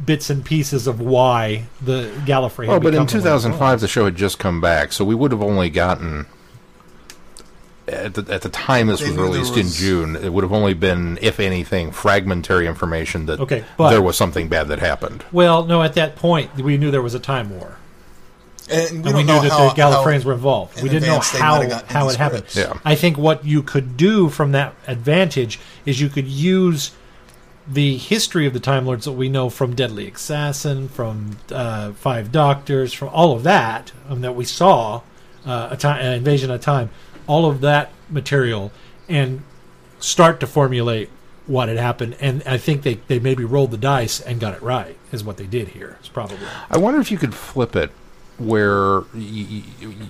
[0.04, 2.68] bits and pieces of why the Gallifrey.
[2.68, 4.62] Well, had oh, but in become the way it 2005, the show had just come
[4.62, 6.28] back, so we would have only gotten.
[7.88, 10.54] At the, at the time this was knew there released in June, it would have
[10.54, 15.26] only been, if anything, fragmentary information that Okay, but- there was something bad that happened.
[15.32, 17.78] Well, no, at that point we knew there was a time war.
[18.70, 20.78] and we and we knew that how, the Gallifreyans how- were involved.
[20.78, 22.46] in We didn't know how might have gotten how the it happened.
[22.56, 22.74] Yeah.
[22.86, 26.92] I think what you could do from that advantage is you could use
[27.74, 32.32] the history of the Time Lords that we know from Deadly Assassin, from uh, Five
[32.32, 35.02] Doctors, from all of that um, that we saw,
[35.46, 36.90] uh, a time, uh, Invasion of Time,
[37.28, 38.72] all of that material,
[39.08, 39.44] and
[40.00, 41.10] start to formulate
[41.48, 42.18] what had happened.
[42.20, 45.38] And I think they, they maybe rolled the dice and got it right, is what
[45.38, 45.96] they did here.
[46.00, 46.40] It's probably.
[46.70, 47.92] I wonder if you could flip it
[48.38, 49.64] where you,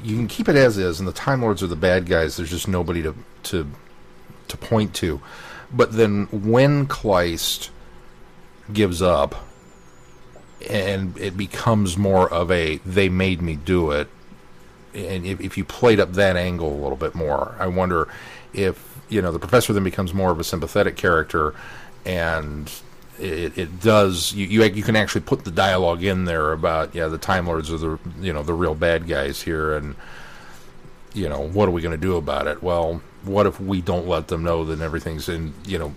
[0.04, 2.38] you can keep it as is, and the Time Lords are the bad guys.
[2.38, 3.68] There's just nobody to to
[4.48, 5.22] to point to.
[5.74, 7.70] But then when Kleist
[8.72, 9.36] gives up,
[10.70, 14.08] and it becomes more of a "they made me do it,"
[14.94, 18.08] and if, if you played up that angle a little bit more, I wonder
[18.54, 21.56] if you know the professor then becomes more of a sympathetic character,
[22.06, 22.72] and
[23.20, 27.08] it, it does you, you you can actually put the dialogue in there about yeah
[27.08, 29.96] the Time Lords are the you know the real bad guys here and
[31.14, 32.64] you know what are we going to do about it?
[32.64, 35.94] Well, what if we don't let them know that everything's in you know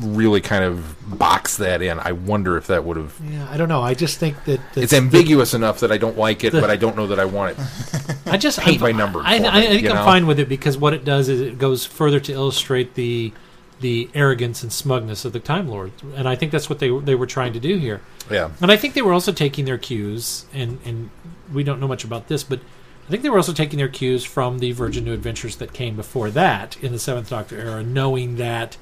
[0.00, 1.98] really kind of box that in?
[2.00, 3.18] I wonder if that would have.
[3.28, 3.82] Yeah, I don't know.
[3.82, 6.76] I just think that, It's ambiguous enough that I don't like it, the- but I
[6.76, 8.16] don't know that I want it.
[8.26, 10.04] I just paint by numbers I, I, I think I'm know?
[10.04, 13.32] fine with it because what it does is it goes further to illustrate the
[13.80, 17.16] the arrogance and smugness of the Time Lords, and I think that's what they they
[17.16, 18.00] were trying to do here.
[18.30, 21.10] Yeah, And I think they were also taking their cues, and and
[21.52, 22.60] we don't know much about this, but
[23.06, 25.96] I think they were also taking their cues from the Virgin New Adventures that came
[25.96, 28.76] before that in the Seventh Doctor era, knowing that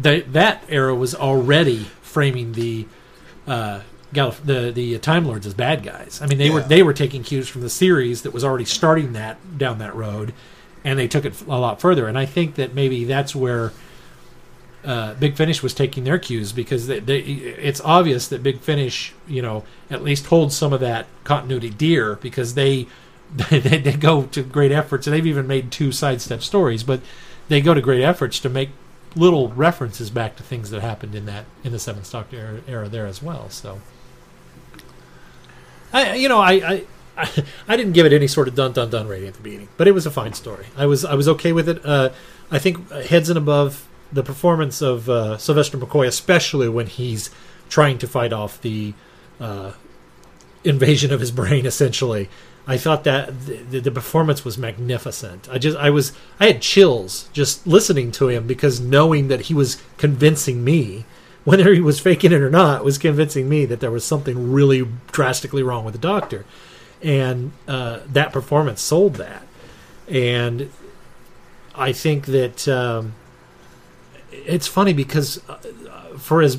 [0.00, 2.86] the, that era was already framing the
[3.46, 3.80] uh,
[4.12, 6.20] Galif- the the Time Lords as bad guys.
[6.22, 9.14] I mean, they were they were taking cues from the series that was already starting
[9.14, 10.34] that down that road,
[10.84, 12.06] and they took it a lot further.
[12.08, 13.72] And I think that maybe that's where
[14.84, 19.14] uh, Big Finish was taking their cues because they, they, it's obvious that Big Finish,
[19.26, 22.86] you know, at least holds some of that continuity dear because they
[23.32, 27.00] they, they go to great efforts, and they've even made two sidestep stories, but
[27.48, 28.70] they go to great efforts to make
[29.14, 32.88] little references back to things that happened in that in the Seventh Doctor era, era
[32.88, 33.50] there as well.
[33.50, 33.80] So,
[35.92, 36.52] I you know I.
[36.52, 37.30] I I,
[37.68, 39.86] I didn't give it any sort of dun dun dun rating at the beginning, but
[39.86, 40.66] it was a fine story.
[40.76, 41.84] I was I was okay with it.
[41.84, 42.10] Uh,
[42.50, 47.30] I think heads and above the performance of uh, Sylvester McCoy, especially when he's
[47.68, 48.94] trying to fight off the
[49.40, 49.72] uh,
[50.64, 51.66] invasion of his brain.
[51.72, 52.28] Essentially,
[52.66, 55.48] I thought that the, the performance was magnificent.
[55.50, 59.54] I just I was I had chills just listening to him because knowing that he
[59.54, 61.04] was convincing me,
[61.44, 64.86] whether he was faking it or not, was convincing me that there was something really
[65.10, 66.44] drastically wrong with the doctor,
[67.02, 69.44] and uh, that performance sold that.
[70.08, 70.70] And
[71.74, 73.14] I think that um,
[74.30, 75.56] it's funny because uh,
[76.16, 76.58] for as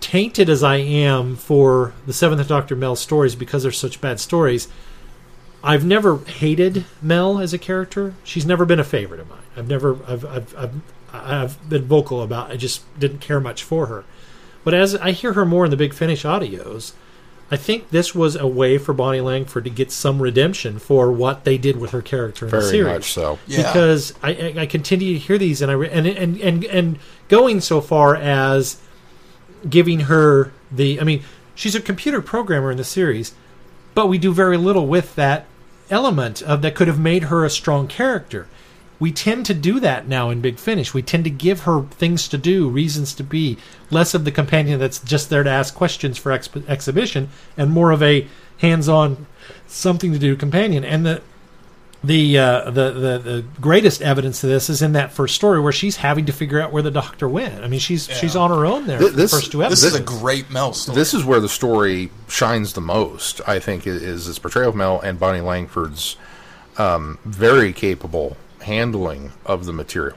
[0.00, 4.68] tainted as I am for the Seventh Doctor Mel stories because they're such bad stories,
[5.62, 8.14] I've never hated Mel as a character.
[8.24, 9.38] She's never been a favorite of mine.
[9.56, 10.80] I've never, I've, I've, I've,
[11.12, 12.50] I've been vocal about.
[12.50, 14.04] I just didn't care much for her.
[14.64, 16.92] But as I hear her more in the Big Finish audios,
[17.50, 21.44] I think this was a way for Bonnie Langford to get some redemption for what
[21.44, 23.38] they did with her character in the Very series much so.
[23.46, 23.72] Yeah.
[23.72, 27.62] because I, I, I continue to hear these and I and, and and and going
[27.62, 28.78] so far as
[29.68, 31.22] giving her the I mean
[31.54, 33.34] she's a computer programmer in the series,
[33.94, 35.46] but we do very little with that
[35.90, 38.46] element of that could have made her a strong character.
[39.00, 40.92] We tend to do that now in Big Finish.
[40.92, 43.56] We tend to give her things to do, reasons to be,
[43.90, 47.92] less of the companion that's just there to ask questions for exp- exhibition, and more
[47.92, 48.26] of a
[48.58, 49.26] hands-on,
[49.68, 50.84] something to do companion.
[50.84, 51.22] And the
[52.04, 55.72] the, uh, the the the greatest evidence of this is in that first story where
[55.72, 57.64] she's having to figure out where the doctor went.
[57.64, 58.14] I mean, she's Yeah.
[58.14, 59.92] she's on her own there Th- for the this- first two episodes.
[59.92, 60.94] This is a great Mel story.
[60.96, 63.40] This is where the story shines the most.
[63.48, 66.16] I think is its portrayal of Mel and Bonnie Langford's
[66.76, 70.16] um, very capable handling of the material.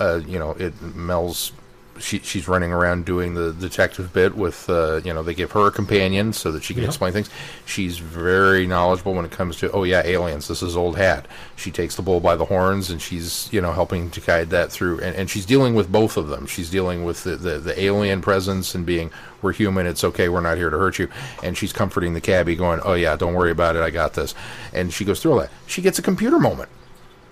[0.00, 1.52] Uh, you know, it Mel's
[2.00, 5.66] she, she's running around doing the detective bit with uh, you know they give her
[5.66, 6.88] a companion so that she can Yeah.
[6.88, 7.30] explain things.
[7.66, 10.48] She's very knowledgeable when it comes to oh yeah aliens.
[10.48, 11.26] This is old hat.
[11.56, 14.72] She takes the bull by the horns and she's you know helping to guide that
[14.72, 16.46] through and, and she's dealing with both of them.
[16.46, 19.10] She's dealing with the, the, the alien presence and being
[19.42, 19.86] we're human.
[19.86, 20.28] It's okay.
[20.28, 21.08] We're not here to hurt you.
[21.42, 23.82] And she's comforting the cabbie, going oh yeah don't worry about it.
[23.82, 24.34] I got this.
[24.72, 25.50] And she goes through all that.
[25.66, 26.68] She gets a computer moment.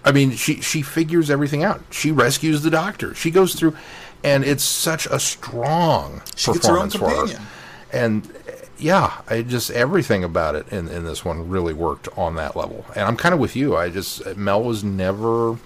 [0.04, 1.82] I mean, she she figures everything out.
[1.90, 3.14] She rescues the doctor.
[3.14, 3.76] She goes through,
[4.24, 7.46] and it's such a strong She gets her own performance for her.
[7.92, 8.30] And
[8.78, 12.84] yeah, I just everything about it in in this one really worked on that level.
[12.94, 13.76] And I'm kind of with you.
[13.76, 15.58] I just Mel was never.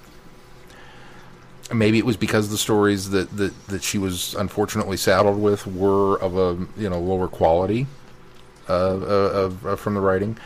[1.72, 6.20] Maybe it was because the stories that, that, that she was unfortunately saddled with were
[6.20, 7.86] of a you know lower quality
[8.68, 10.36] uh, uh, of, uh, from the writing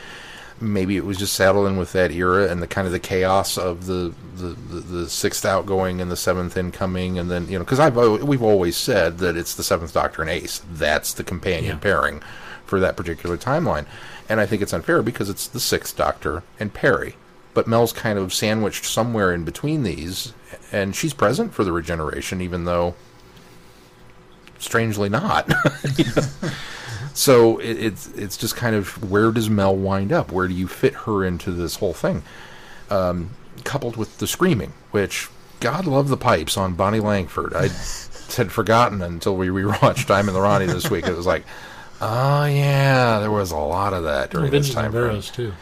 [0.60, 3.86] maybe it was just saddling with that era and the kind of the chaos of
[3.86, 7.80] the the, the, the sixth outgoing and the seventh incoming and then you know because
[7.80, 10.62] I've we've always said that it's the seventh Doctor and Ace.
[10.72, 11.78] That's the companion Yeah.
[11.78, 12.22] pairing
[12.64, 13.86] for that particular timeline.
[14.28, 17.16] And I think it's unfair because it's the sixth Doctor and Peri.
[17.54, 20.32] But Mel's kind of sandwiched somewhere in between these
[20.72, 22.94] and she's present for the regeneration even though
[24.58, 25.48] strangely not
[27.16, 30.30] So it, it's it's just kind of where does Mel wind up?
[30.30, 32.22] Where do you fit her into this whole thing?
[32.90, 33.30] Um,
[33.64, 35.28] coupled with the screaming, which
[35.60, 37.54] God love the pipes on Bonnie Langford.
[37.54, 37.62] I
[38.36, 41.06] had forgotten until we rewatched Time and the Rani this week.
[41.06, 41.44] It was like,
[42.02, 44.94] oh yeah, there was a lot of that during this time.
[44.94, 45.02] on.
[45.02, 45.54] Varos too.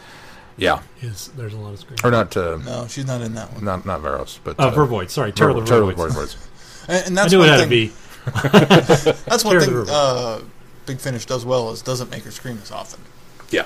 [0.57, 1.99] Yeah, Is there's a lot of screaming.
[2.03, 3.63] or not uh, no, she's not in that one.
[3.63, 6.11] not not Varos, but Uh, Vervoid, sorry, Terror of the Terror Vervoids.
[6.11, 6.35] Vervoids.
[6.89, 7.69] And, and I that's knew it one had to thing.
[7.69, 7.93] be.
[9.29, 9.93] That's one Terror thing.
[9.95, 10.39] Uh,
[10.85, 13.01] Big Finish does well is doesn't make her scream as often.
[13.49, 13.65] Yeah.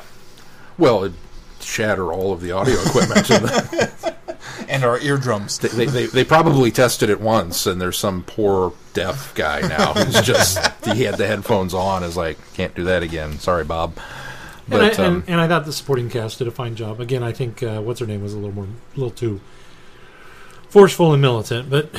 [0.78, 1.14] Well, it
[1.60, 3.30] shatter all of the audio equipment.
[3.30, 4.16] in the,
[4.70, 5.58] And our eardrums.
[5.60, 9.94] they, they, they, they probably tested it once, and there's some poor deaf guy now
[9.94, 12.04] who's just he had the headphones on.
[12.04, 13.40] Is like can't do that again.
[13.40, 13.98] Sorry, Bob.
[14.72, 17.00] And, I, um, and, and I thought the supporting cast did a fine job.
[17.02, 19.42] Again, I think uh, what's her name was a little more, a little too
[20.70, 21.70] forceful and militant.
[21.70, 21.90] But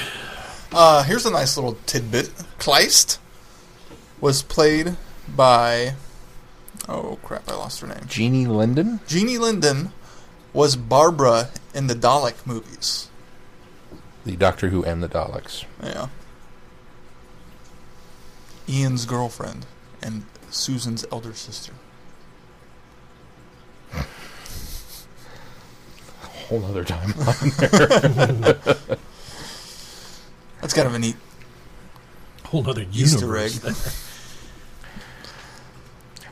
[0.72, 2.30] Uh, here's a nice little tidbit.
[2.60, 3.18] Kleist
[4.20, 4.96] was played
[5.36, 5.94] by
[6.88, 7.48] Oh crap!
[7.48, 8.04] I lost her name.
[8.06, 9.00] Jennie Linden.
[9.06, 9.92] Jennie Linden
[10.52, 13.08] was Barbara in the Dalek movies.
[14.24, 15.64] The Doctor Who and the Daleks.
[15.82, 16.08] Yeah.
[18.68, 19.66] Ian's girlfriend
[20.02, 21.72] and Susan's elder sister.
[26.22, 27.56] Whole other timeline
[28.64, 28.98] there.
[30.60, 31.16] That's kind of a neat.
[32.46, 33.64] Whole other Easter universe.
[33.64, 33.74] egg.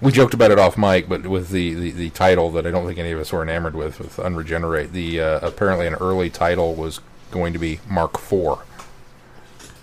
[0.00, 2.86] we joked about it off mic, but with the, the, the title that I don't
[2.86, 6.74] think any of us were enamored with, with Unregenerate, the uh, apparently an early title
[6.74, 8.58] was going to be Mark IV.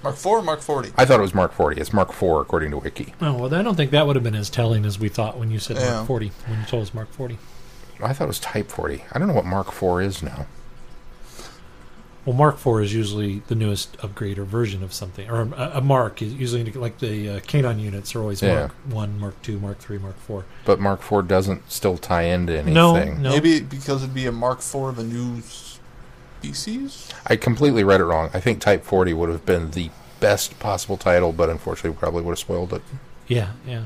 [0.04, 0.92] Mark four, Mark forty.
[0.98, 1.82] I thought it was Mark 40.
[1.82, 3.16] It's Mark IV according to Wiki.
[3.22, 5.50] Oh well, I don't think that would have been as telling as we thought when
[5.50, 5.96] you said Yeah.
[5.96, 6.32] Mark Forty.
[6.46, 7.40] When you told us Mark Forty.
[8.04, 9.04] I thought it was Type 40.
[9.14, 10.46] I don't know what Mark IV is now.
[12.26, 15.82] Well, Mark IV is usually the newest upgrade or version of something, or a, a
[15.82, 18.56] Mark is usually like the uh, canine units are always Yeah.
[18.56, 20.46] Mark One, Mark Two, Mark Three, Mark Four.
[20.66, 22.74] But Mark IV doesn't still tie into anything.
[22.74, 23.30] No, no.
[23.30, 25.42] Maybe because it'd be a Mark four of a new
[26.42, 27.10] species.
[27.28, 28.30] I completely read it wrong.
[28.34, 32.32] I think Type 40 would have been the best possible title, but unfortunately probably would
[32.32, 32.82] have spoiled it.
[33.28, 33.86] Yeah, yeah.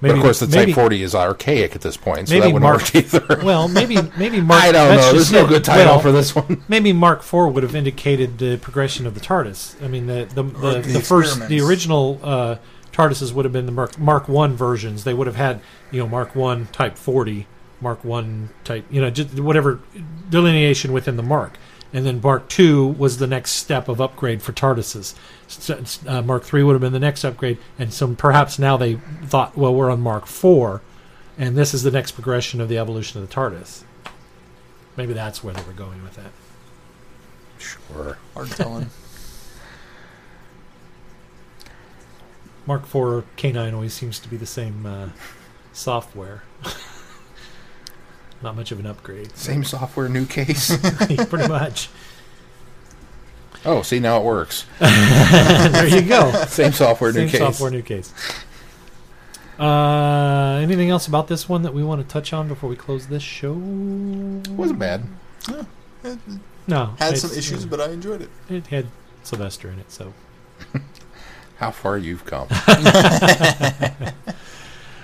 [0.00, 2.52] But of course, the maybe, Type 40 is archaic at this point, so maybe that
[2.54, 3.40] wouldn't Mark- work either.
[3.44, 4.62] Well, maybe maybe Mark.
[4.64, 5.12] I don't know.
[5.12, 5.48] There's no it.
[5.48, 6.62] good title Well, for this one.
[6.68, 9.82] Maybe Mark IV would have indicated the progression of the TARDIS.
[9.82, 12.56] I mean, the the, the, the the first, the original uh,
[12.92, 15.04] TARDISes would have been the Mark Mark One versions.
[15.04, 17.46] They would have had you know Mark One Type forty,
[17.80, 19.80] Mark One Type you know just whatever
[20.30, 21.56] delineation within the Mark,
[21.92, 25.14] and then Mark Two was the next step of upgrade for TARDISes.
[25.48, 28.96] S- Uh, Mark Three would have been the next upgrade, and so perhaps now they
[29.24, 30.82] thought, well, we're on Mark Four,
[31.38, 33.82] and this is the next progression of the evolution of the TARDIS.
[34.96, 36.32] Maybe that's where they were going with that.
[37.58, 38.18] Sure.
[38.34, 38.90] Hard telling.
[42.66, 45.08] Mark IV K9 always seems to be the same uh,
[45.72, 46.42] software.
[48.42, 49.36] Not much of an upgrade.
[49.36, 50.76] Same software, new case.
[51.06, 51.88] Pretty much.
[53.68, 54.64] Oh, see, now it works.
[54.78, 56.32] there you go.
[56.48, 57.38] Same software, new Same case.
[57.40, 58.12] software, new case.
[59.58, 63.06] Uh, anything else about this one that we want to touch on before we close
[63.08, 63.52] this show?
[63.52, 65.04] Wasn't bad.
[66.04, 66.18] It
[66.66, 66.94] No.
[66.98, 68.30] had it's- some issues, but I enjoyed it.
[68.48, 68.86] it had
[69.24, 70.14] Sylvester in it, so.
[71.56, 72.46] How far you've come.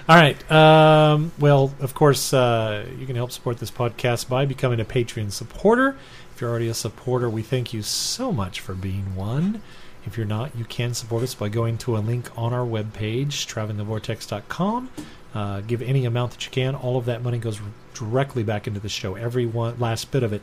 [0.07, 0.51] All right.
[0.53, 5.33] Um, well, of course, uh, you can help support this podcast by becoming a Patreon
[5.33, 5.97] supporter.
[6.35, 9.63] If you're already a supporter, we thank you so much for being one.
[10.05, 13.47] If you're not, you can support us by going to a link on our webpage,
[13.47, 14.91] travelingthevortex.com.
[15.33, 16.75] Uh, give any amount that you can.
[16.75, 17.61] All of that money goes
[17.95, 20.43] directly back into the show, every one last bit of it.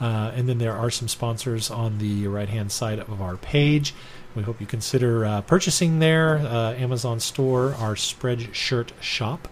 [0.00, 3.92] Uh, and then there are some sponsors on the right hand side of our page.
[4.34, 6.38] We hope you consider uh, purchasing there.
[6.38, 9.48] Uh, Amazon store, our Spreadshirt shop.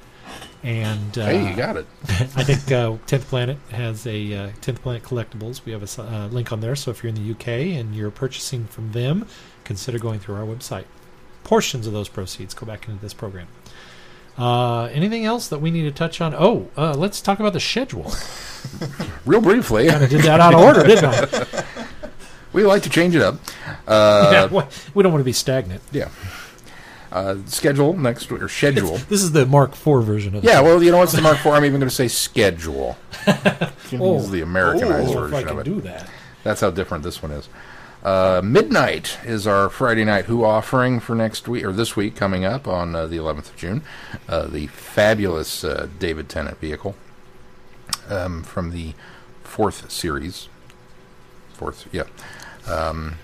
[0.65, 1.87] And uh, hey, you got it.
[2.09, 5.63] I think uh, 10th Planet has a uh, 10th Planet Collectibles.
[5.67, 6.75] We have a uh, link on there.
[6.75, 7.49] So if you're in the UK
[7.79, 9.27] and you're purchasing from them,
[9.65, 10.85] consider going through our website.
[11.45, 13.49] Portions of those proceeds go back into this program.
[14.39, 16.35] Uh, anything else that we need to touch on?
[16.35, 18.11] Oh, uh, let's talk about the schedule.
[19.27, 21.65] Real briefly, Kind of did that out of order, didn't I?
[22.55, 23.37] we like to change it up.
[23.87, 25.83] Uh, yeah, we don't want to be stagnant.
[25.93, 26.09] yeah.
[27.15, 28.97] Uh, schedule next week or schedule.
[29.09, 31.47] This is the Mark IV version of Yeah, well, you know what's the Mark IV?
[31.47, 32.99] I'm even going to say schedule.
[33.97, 34.15] Oh.
[34.17, 35.65] use the Americanized Oh, if I version of it.
[35.65, 36.11] do that.
[36.43, 37.49] That's how different this one is.
[38.03, 42.45] Uh, Midnight is our Friday night Who offering for next week or this week coming
[42.45, 43.83] up on uh, the 11th of June.
[44.29, 46.97] Uh, the fabulous uh, David Tennant vehicle
[48.09, 48.95] um, from the
[49.45, 50.49] fourth series.
[51.53, 52.05] Fourth, yeah.
[52.67, 53.17] Um,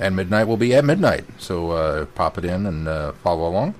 [0.00, 3.74] and Midnight will be at midnight, so uh, pop it in and uh, follow along,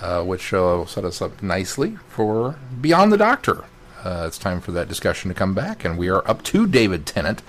[0.00, 3.64] uh, which uh, will set us up nicely for Beyond the Doctor.
[4.04, 7.06] Uh, it's time for that discussion to come back, and we are up to David
[7.06, 7.42] Tennant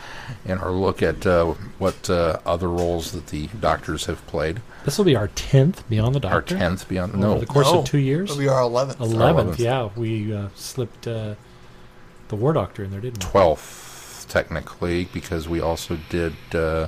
[0.46, 4.62] in our look at uh, what uh, other roles that the doctors have played.
[4.86, 6.36] This will be our 10th Beyond the Doctor.
[6.36, 7.80] Our tenth Beyond Over no the course No.
[7.80, 8.32] of two years.
[8.32, 8.96] It'll be our 11th.
[8.98, 9.60] 11th, 11th.
[9.60, 9.90] yeah.
[9.98, 11.36] We uh, slipped uh,
[12.30, 13.30] the War Doctor in there, didn't we?
[13.30, 16.88] twelfth technically because we also did uh,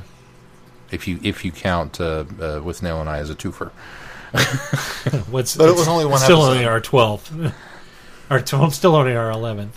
[0.92, 3.72] if you if you count uh, uh, with Nail and I as a twofer.
[5.32, 6.52] What's, But it was only one Still episode.
[6.54, 7.54] only our 12th.
[8.30, 9.70] our tw- still only our 11th.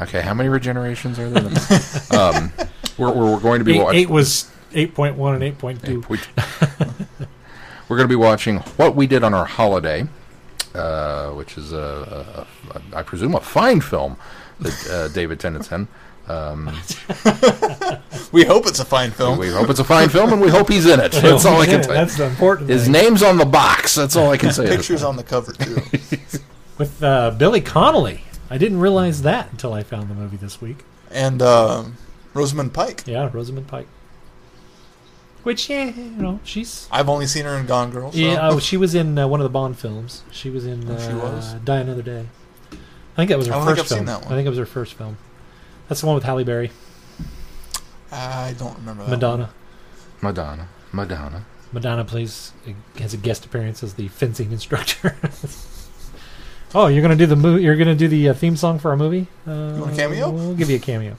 [0.00, 2.18] Okay, how many regenerations are there?
[2.20, 2.52] um,
[2.98, 4.00] we're, we're, we're going to be Eight, watching.
[4.00, 6.08] eight was 8.1 and 8.2.
[7.88, 10.06] we're going to be watching what we did on our holiday,
[10.74, 14.16] uh, which is a, a, a, I presume a fine film
[14.60, 15.86] that uh, David Tennant's in.
[18.32, 19.38] We hope it's a fine film.
[19.38, 21.12] We hope it's a fine film, and we hope he's in it.
[21.12, 21.92] That's all I can say.
[21.92, 22.70] That's the important.
[22.70, 22.92] His thing.
[22.92, 23.94] name's on the box.
[23.94, 24.66] That's all I can say.
[24.68, 25.74] Pictures on the cover too.
[26.78, 28.24] with uh, Billy Connolly.
[28.48, 30.84] I didn't realize that until I found the movie this week.
[31.10, 31.96] and um,
[32.32, 33.02] Rosamund Pike.
[33.06, 33.88] Yeah, Rosamund Pike.
[35.42, 38.12] Which, yeah, you know, she's I've only seen her in Gone Girl.
[38.12, 38.18] So.
[38.18, 38.48] yeah.
[38.48, 40.22] Oh, she was in uh, one of the Bond films.
[40.30, 41.52] She was in Oh, uh, she was?
[41.64, 42.26] Die Another Day.
[42.70, 44.00] I think that was her I don't think first I've film.
[44.00, 44.32] seen that one.
[44.32, 45.18] I think it was her first film.
[45.92, 46.70] That's the one with Halle Berry,
[48.10, 49.10] I don't remember that.
[49.10, 49.50] Madonna.
[50.22, 50.68] Madonna.
[50.90, 51.44] Madonna.
[51.70, 52.54] Madonna plays
[52.96, 55.18] has a guest appearance as the fencing instructor.
[56.74, 57.64] oh, you're gonna do the movie?
[57.64, 59.26] You're gonna do the uh, theme song for our movie?
[59.46, 60.30] Uh, want a cameo?
[60.30, 61.14] We'll give you a cameo.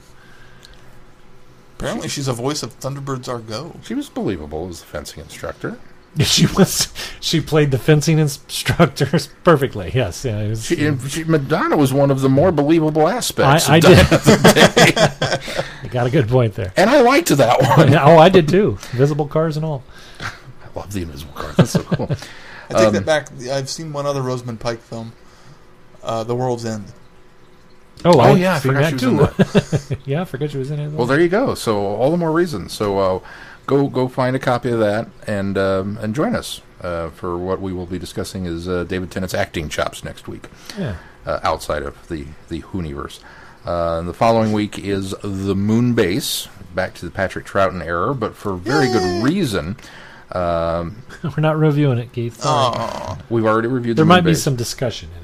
[1.78, 3.76] Apparently, she's a voice of Thunderbirds Are Go.
[3.84, 5.78] She was believable as the fencing instructor.
[6.20, 6.92] She was.
[7.20, 9.90] She played the fencing instructors perfectly.
[9.92, 10.38] Yes, yeah.
[10.40, 13.68] It was, She, and she, Madonna was one of the more believable aspects.
[13.68, 13.96] I, I did.
[13.96, 16.72] Di- you got a good point there.
[16.76, 17.94] and I liked to that one.
[17.96, 18.78] oh, I did too.
[18.92, 19.82] Invisible cars and all.
[20.20, 20.30] I
[20.76, 21.56] love the invisible cars.
[21.56, 22.08] That's so cool.
[22.70, 23.28] I take Um, that back.
[23.50, 25.12] I've seen one other Rosamund Pike film,
[26.02, 26.84] uh, The World's End.
[28.04, 30.02] Oh, Oh, yeah, I forgot that she was in too.
[30.04, 30.90] yeah, I forgot she was in it.
[30.92, 31.54] Well, there you go.
[31.54, 32.72] So all the more reasons.
[32.72, 33.20] So uh,
[33.66, 37.60] go go find a copy of that and um, and join us uh, for what
[37.60, 40.48] we will be discussing is uh, David Tennant's acting chops next week,
[40.78, 40.96] yeah.
[41.26, 43.20] uh, outside of the the Whoniverse.
[43.64, 48.36] Uh, the following week is the Moon Base, back to the Patrick Troughton era, but
[48.36, 49.76] for very good reason.
[50.32, 52.42] Um, We're not reviewing it, Keith.
[52.42, 52.76] Sorry.
[52.78, 53.96] Oh, we've already reviewed.
[53.96, 54.42] The There the might Moon be Base.
[54.42, 55.23] some discussion in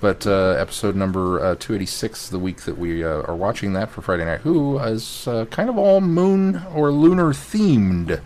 [0.00, 4.02] But uh, episode number uh, 286, the week that we uh, are watching that for
[4.02, 8.20] Friday Night Who, is uh, kind of all moon or lunar themed.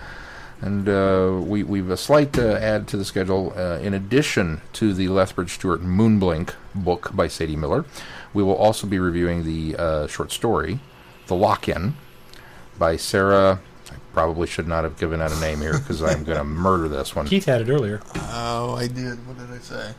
[0.61, 3.53] And uh, we, we've a slight uh, add to the schedule.
[3.57, 7.85] Uh, in addition to the Lethbridge Stewart Moonblink book by Sadie Miller,
[8.35, 10.81] we will also be reviewing the uh, short story,
[11.29, 11.95] The Lock In,
[12.79, 13.61] by Sarah.
[13.91, 16.89] I probably should not have given out a name here because I'm going to murder
[16.89, 17.27] this one.
[17.27, 18.03] Keith had it earlier.
[18.17, 19.27] oh, I did.
[19.27, 19.95] What did I say?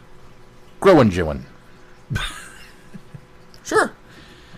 [0.82, 1.44] Groenjewin.
[3.64, 3.94] Sure.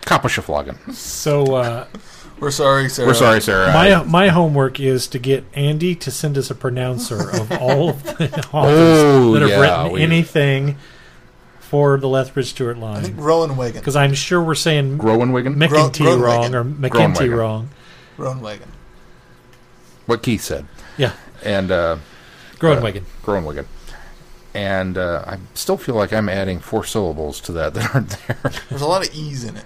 [0.02, 0.92] Kapashaflagen.
[0.92, 1.86] So uh,
[2.40, 3.08] We're sorry, Sarah.
[3.08, 3.72] We're sorry, Sarah.
[3.72, 8.02] my my homework is to get Andy to send us a pronouncer of all of
[8.02, 10.76] the authors Oh, that have yeah, written we- anything
[11.60, 13.24] for the Lethbridge Stewart I think line.
[13.24, 15.56] Rowan Because I'm sure we're saying Groenwegen?
[15.56, 16.90] McEntee Gro- wrong or McKenty
[17.28, 17.36] Groenwegen.
[17.36, 17.68] wrong.
[18.16, 18.68] Rowan Wagon.
[20.06, 20.66] what Keith said.
[20.96, 21.98] Yeah, And uh,
[22.58, 23.02] Groenwegen.
[23.22, 23.66] Groenwegen.
[24.54, 28.38] And uh, I still feel like I'm adding four syllables to that that aren't there,
[28.70, 29.64] There's a lot of E's in it.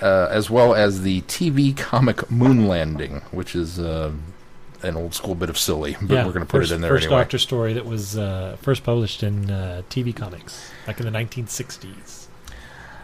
[0.00, 4.12] uh, as well as the TV comic Moon Landing, which is uh,
[4.82, 6.80] an old school bit of silly, but yeah, we're going to put first, it in
[6.82, 7.20] there First anyway.
[7.22, 12.26] Doctor story that was uh, first published in uh, TV Comics back in the 1960s.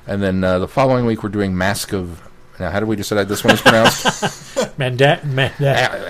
[0.06, 2.22] And then uh, the following week, we're doing Mask of.
[2.60, 4.78] Now, how do we decide this one is pronounced?
[4.78, 5.64] Manda- Manda-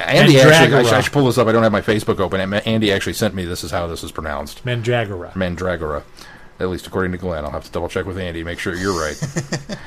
[0.08, 1.48] Andy actually, I should, I should pull this up.
[1.48, 2.40] I don't have my Facebook open.
[2.52, 4.62] Andy actually sent me this is how this is pronounced.
[4.64, 5.32] Mandragora.
[5.32, 6.02] Mandragora,
[6.60, 7.44] at least according to Glenn.
[7.44, 9.18] I'll have to double check with Andy, make sure you're right.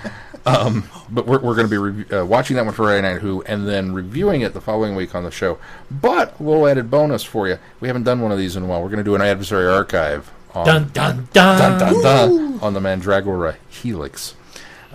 [0.48, 3.22] um, but we're, we're going to be rev- uh, watching that one for Friday Night
[3.22, 5.60] Who, and then reviewing it the following week on the show.
[5.92, 8.66] But a little added bonus for you: we haven't done one of these in a
[8.66, 8.82] while.
[8.82, 11.60] We're going to do an adversary archive on Dun dun dun.
[11.60, 14.34] dun, dun, dun, on the Mandragora Helix.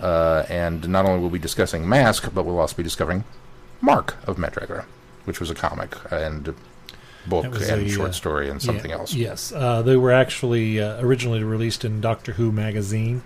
[0.03, 3.23] Uh, and not only will we be discussing Mask, but we'll also be discovering
[3.79, 4.83] Mark of Mandragora,
[5.23, 6.53] which was a comic and
[7.25, 9.13] book and a, short uh, story and something Yeah, else.
[9.13, 13.23] Yes, uh, they were actually uh, originally released in Doctor Who magazine,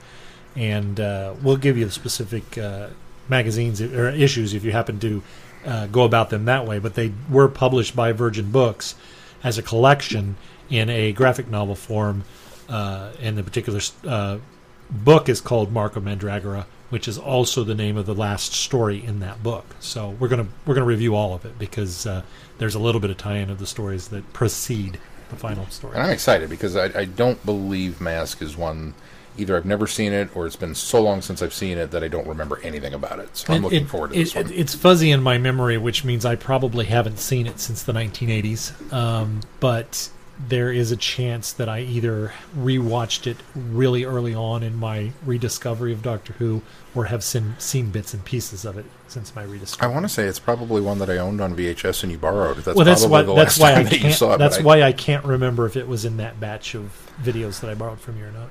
[0.56, 2.90] and uh, we'll give you the specific uh,
[3.28, 5.24] magazines or issues if you happen to
[5.66, 6.78] uh, go about them that way.
[6.78, 8.94] But they were published by Virgin Books
[9.44, 10.36] as a collection
[10.70, 12.24] in a graphic novel form,
[12.70, 14.38] uh, and the particular uh,
[14.90, 19.04] book is called Mark of Mandragora, which is also the name of the last story
[19.04, 19.66] in that book.
[19.80, 22.22] So we're gonna we're gonna review all of it because uh,
[22.58, 25.96] there's a little bit of tie-in of the stories that precede the final story.
[25.96, 28.94] And I'm excited because I, I don't believe Mask is one.
[29.40, 32.04] Either I've never seen it, or it's been so long since I've seen it that
[32.04, 33.38] I don't remember anything about it.
[33.38, 34.52] So I'm It- looking it- forward to it- one.
[34.52, 38.72] It's fuzzy in my memory, which means I probably haven't seen it since the 1980s.
[38.92, 40.10] Um, but
[40.40, 45.92] there is a chance that I either rewatched it really early on in my rediscovery
[45.94, 46.62] of Doctor Who,
[46.94, 49.90] or have seen, seen bits and pieces of it since my rediscovery.
[49.90, 52.58] I want to say it's probably one that I owned on VHS and you borrowed.
[52.58, 54.38] That's well, that's probably why the that's last why I that you can't saw it.
[54.38, 57.60] that's but I- why I can't remember if it was in that batch of videos
[57.62, 58.50] that I borrowed from you or not.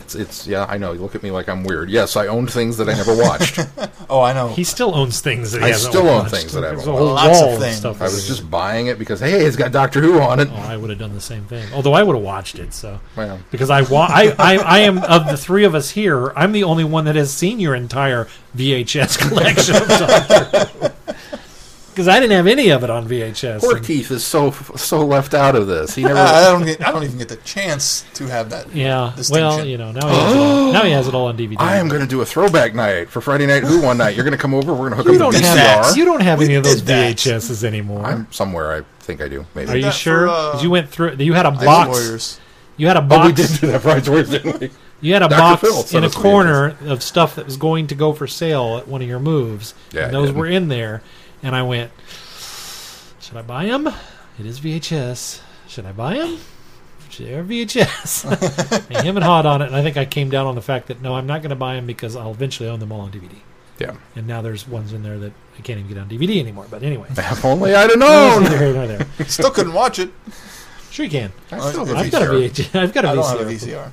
[0.00, 0.92] It's, it's yeah, I know.
[0.92, 1.90] You look at me like I'm weird.
[1.90, 3.60] Yes, I owned things that I never watched.
[4.10, 4.48] Oh, I know.
[4.48, 6.34] He still owns things that he I hasn't still own watched.
[6.34, 7.26] things that I There's haven't a whole watched.
[7.28, 7.76] Lots of wall of things.
[7.76, 8.02] stuff.
[8.02, 10.48] I was just buying it because hey, it's got Doctor Who on it.
[10.52, 11.66] Oh, I would have done the same thing.
[11.72, 12.74] Although I would have watched it.
[12.74, 16.30] So Well, because I, wa- I, I I am of the three of us here,
[16.36, 20.92] I'm the only one that has seen your entire VHS collection of Doctor
[21.92, 23.60] Because I didn't have any of it on VHS.
[23.60, 25.94] poor And- Keith is so so left out of this.
[25.94, 26.18] He never.
[26.18, 26.86] I don't get.
[26.86, 28.74] I don't even get the chance to have that.
[28.74, 29.12] yeah.
[29.14, 29.46] Distinction.
[29.46, 31.56] Well, you know now he has it all, now he has it all on DVD.
[31.60, 34.16] I am going to do a throwback night for Friday Night Who one night.
[34.16, 34.72] You're going to come over.
[34.72, 35.84] We're going to hook You up don't the did have that.
[35.84, 35.96] VCR.
[35.96, 37.16] you don't have We any of those did that.
[37.16, 38.04] VHSs anymore.
[38.06, 38.72] I'm somewhere.
[38.74, 39.44] I think I do.
[39.54, 39.70] Maybe.
[39.70, 40.26] Are you sure?
[40.26, 41.16] for, uh, 'Cause you went through.
[41.18, 41.88] You had a box.
[41.88, 42.40] Warriors.
[42.78, 43.26] You had a Oh, box.
[43.26, 44.70] we did do that Friday Warriors, didn't we?
[45.02, 45.38] You had a Dr.
[45.66, 48.86] box Phil in a corner of stuff that was going to go for sale at
[48.88, 49.74] one of your moves.
[49.92, 51.02] Yeah, and those were in there.
[51.42, 51.90] And I went,
[53.20, 53.86] should I buy them?
[54.38, 55.40] It is VHS.
[55.68, 56.38] Should I buy them?
[57.18, 58.86] They're VHS.
[58.90, 59.66] and him and Hot on it.
[59.66, 61.56] And I think I came down on the fact that no, I'm not going to
[61.56, 63.34] buy them because I'll eventually own them all on DVD.
[63.78, 63.96] Yeah.
[64.16, 66.66] And now there's ones in there that I can't even get on DVD anymore.
[66.70, 68.50] But anyway, If only I'd have neither known.
[68.58, 69.06] here nor there.
[69.26, 70.10] Still couldn't watch it.
[70.90, 71.32] Sure you can.
[71.50, 72.50] I still have I've I've got a VCR.
[72.50, 72.80] VHS.
[72.80, 73.16] I've got a I VCR.
[73.16, 73.90] don't have a VCR.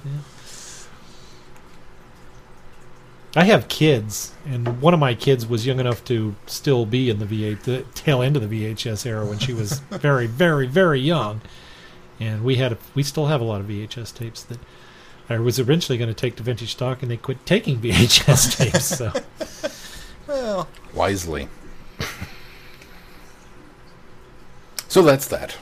[3.36, 7.20] I have kids, and one of my kids was young enough to still be in
[7.20, 11.00] the V8, the tail end of the VHS era when she was very, very, very
[11.00, 11.42] young.
[12.20, 14.60] And we had, a, we still have a lot of VHS tapes that
[15.30, 18.86] I was eventually going to take to vintage stock, and they quit taking VHS tapes.
[18.86, 19.14] So
[20.28, 21.48] Well, Wisely.
[24.88, 25.56] so that's that.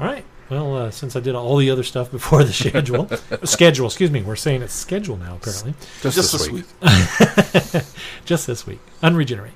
[0.00, 0.24] all right.
[0.50, 3.08] Well, uh, since I did all the other stuff before the schedule,
[3.44, 5.36] schedule, excuse me, we're saying it's schedule now.
[5.36, 6.64] Apparently, Just, just this this week.
[7.74, 7.84] week.
[8.26, 9.54] just this week, unregenerate.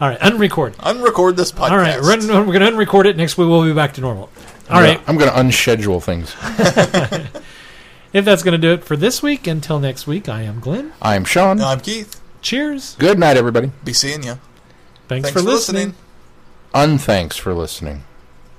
[0.00, 0.74] All right, unrecord.
[0.76, 1.70] Unrecord this podcast.
[1.70, 3.16] All right, we're, we're going to unrecord it.
[3.16, 4.28] Next week we'll be back to normal.
[4.68, 5.00] All right.
[5.06, 6.34] I'm going to unschedule things.
[8.12, 10.92] If that's going to do it for this week, until next week, I am Glenn.
[11.02, 11.60] I'm Sean.
[11.60, 12.18] I'm Keith.
[12.40, 12.96] Cheers.
[12.98, 13.72] Good night, everybody.
[13.84, 14.38] Be seeing you.
[15.06, 15.94] Thanks, Thanks for, for listening.
[16.72, 16.98] listening.
[16.98, 18.04] Unthanks for listening.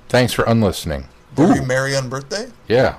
[0.10, 1.08] Thanks for unlistening.
[1.38, 1.66] Very Ooh.
[1.66, 2.96] merry on birthday Yeah.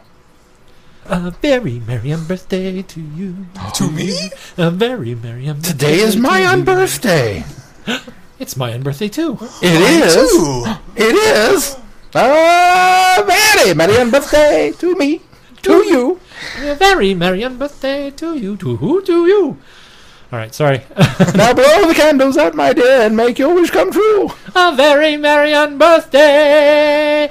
[1.06, 3.46] A very merry birthday to you.
[3.74, 4.30] to me.
[4.58, 5.68] A very merry birthday.
[5.72, 6.48] Today is my to you.
[6.64, 7.44] unbirthday.
[8.38, 9.34] It's my unbirthday too.
[9.60, 10.14] It Mine is.
[10.14, 10.64] too.
[10.94, 11.76] It is.
[12.14, 15.22] A very merry unbirthday to me.
[15.62, 16.20] To you.
[16.62, 18.56] A very merry birthday to you.
[18.58, 19.02] To who?
[19.02, 19.58] To you.
[20.30, 20.82] All right, sorry.
[21.34, 24.30] now blow the candles out, my dear, and make your wish come true.
[24.54, 27.30] A very merry birthday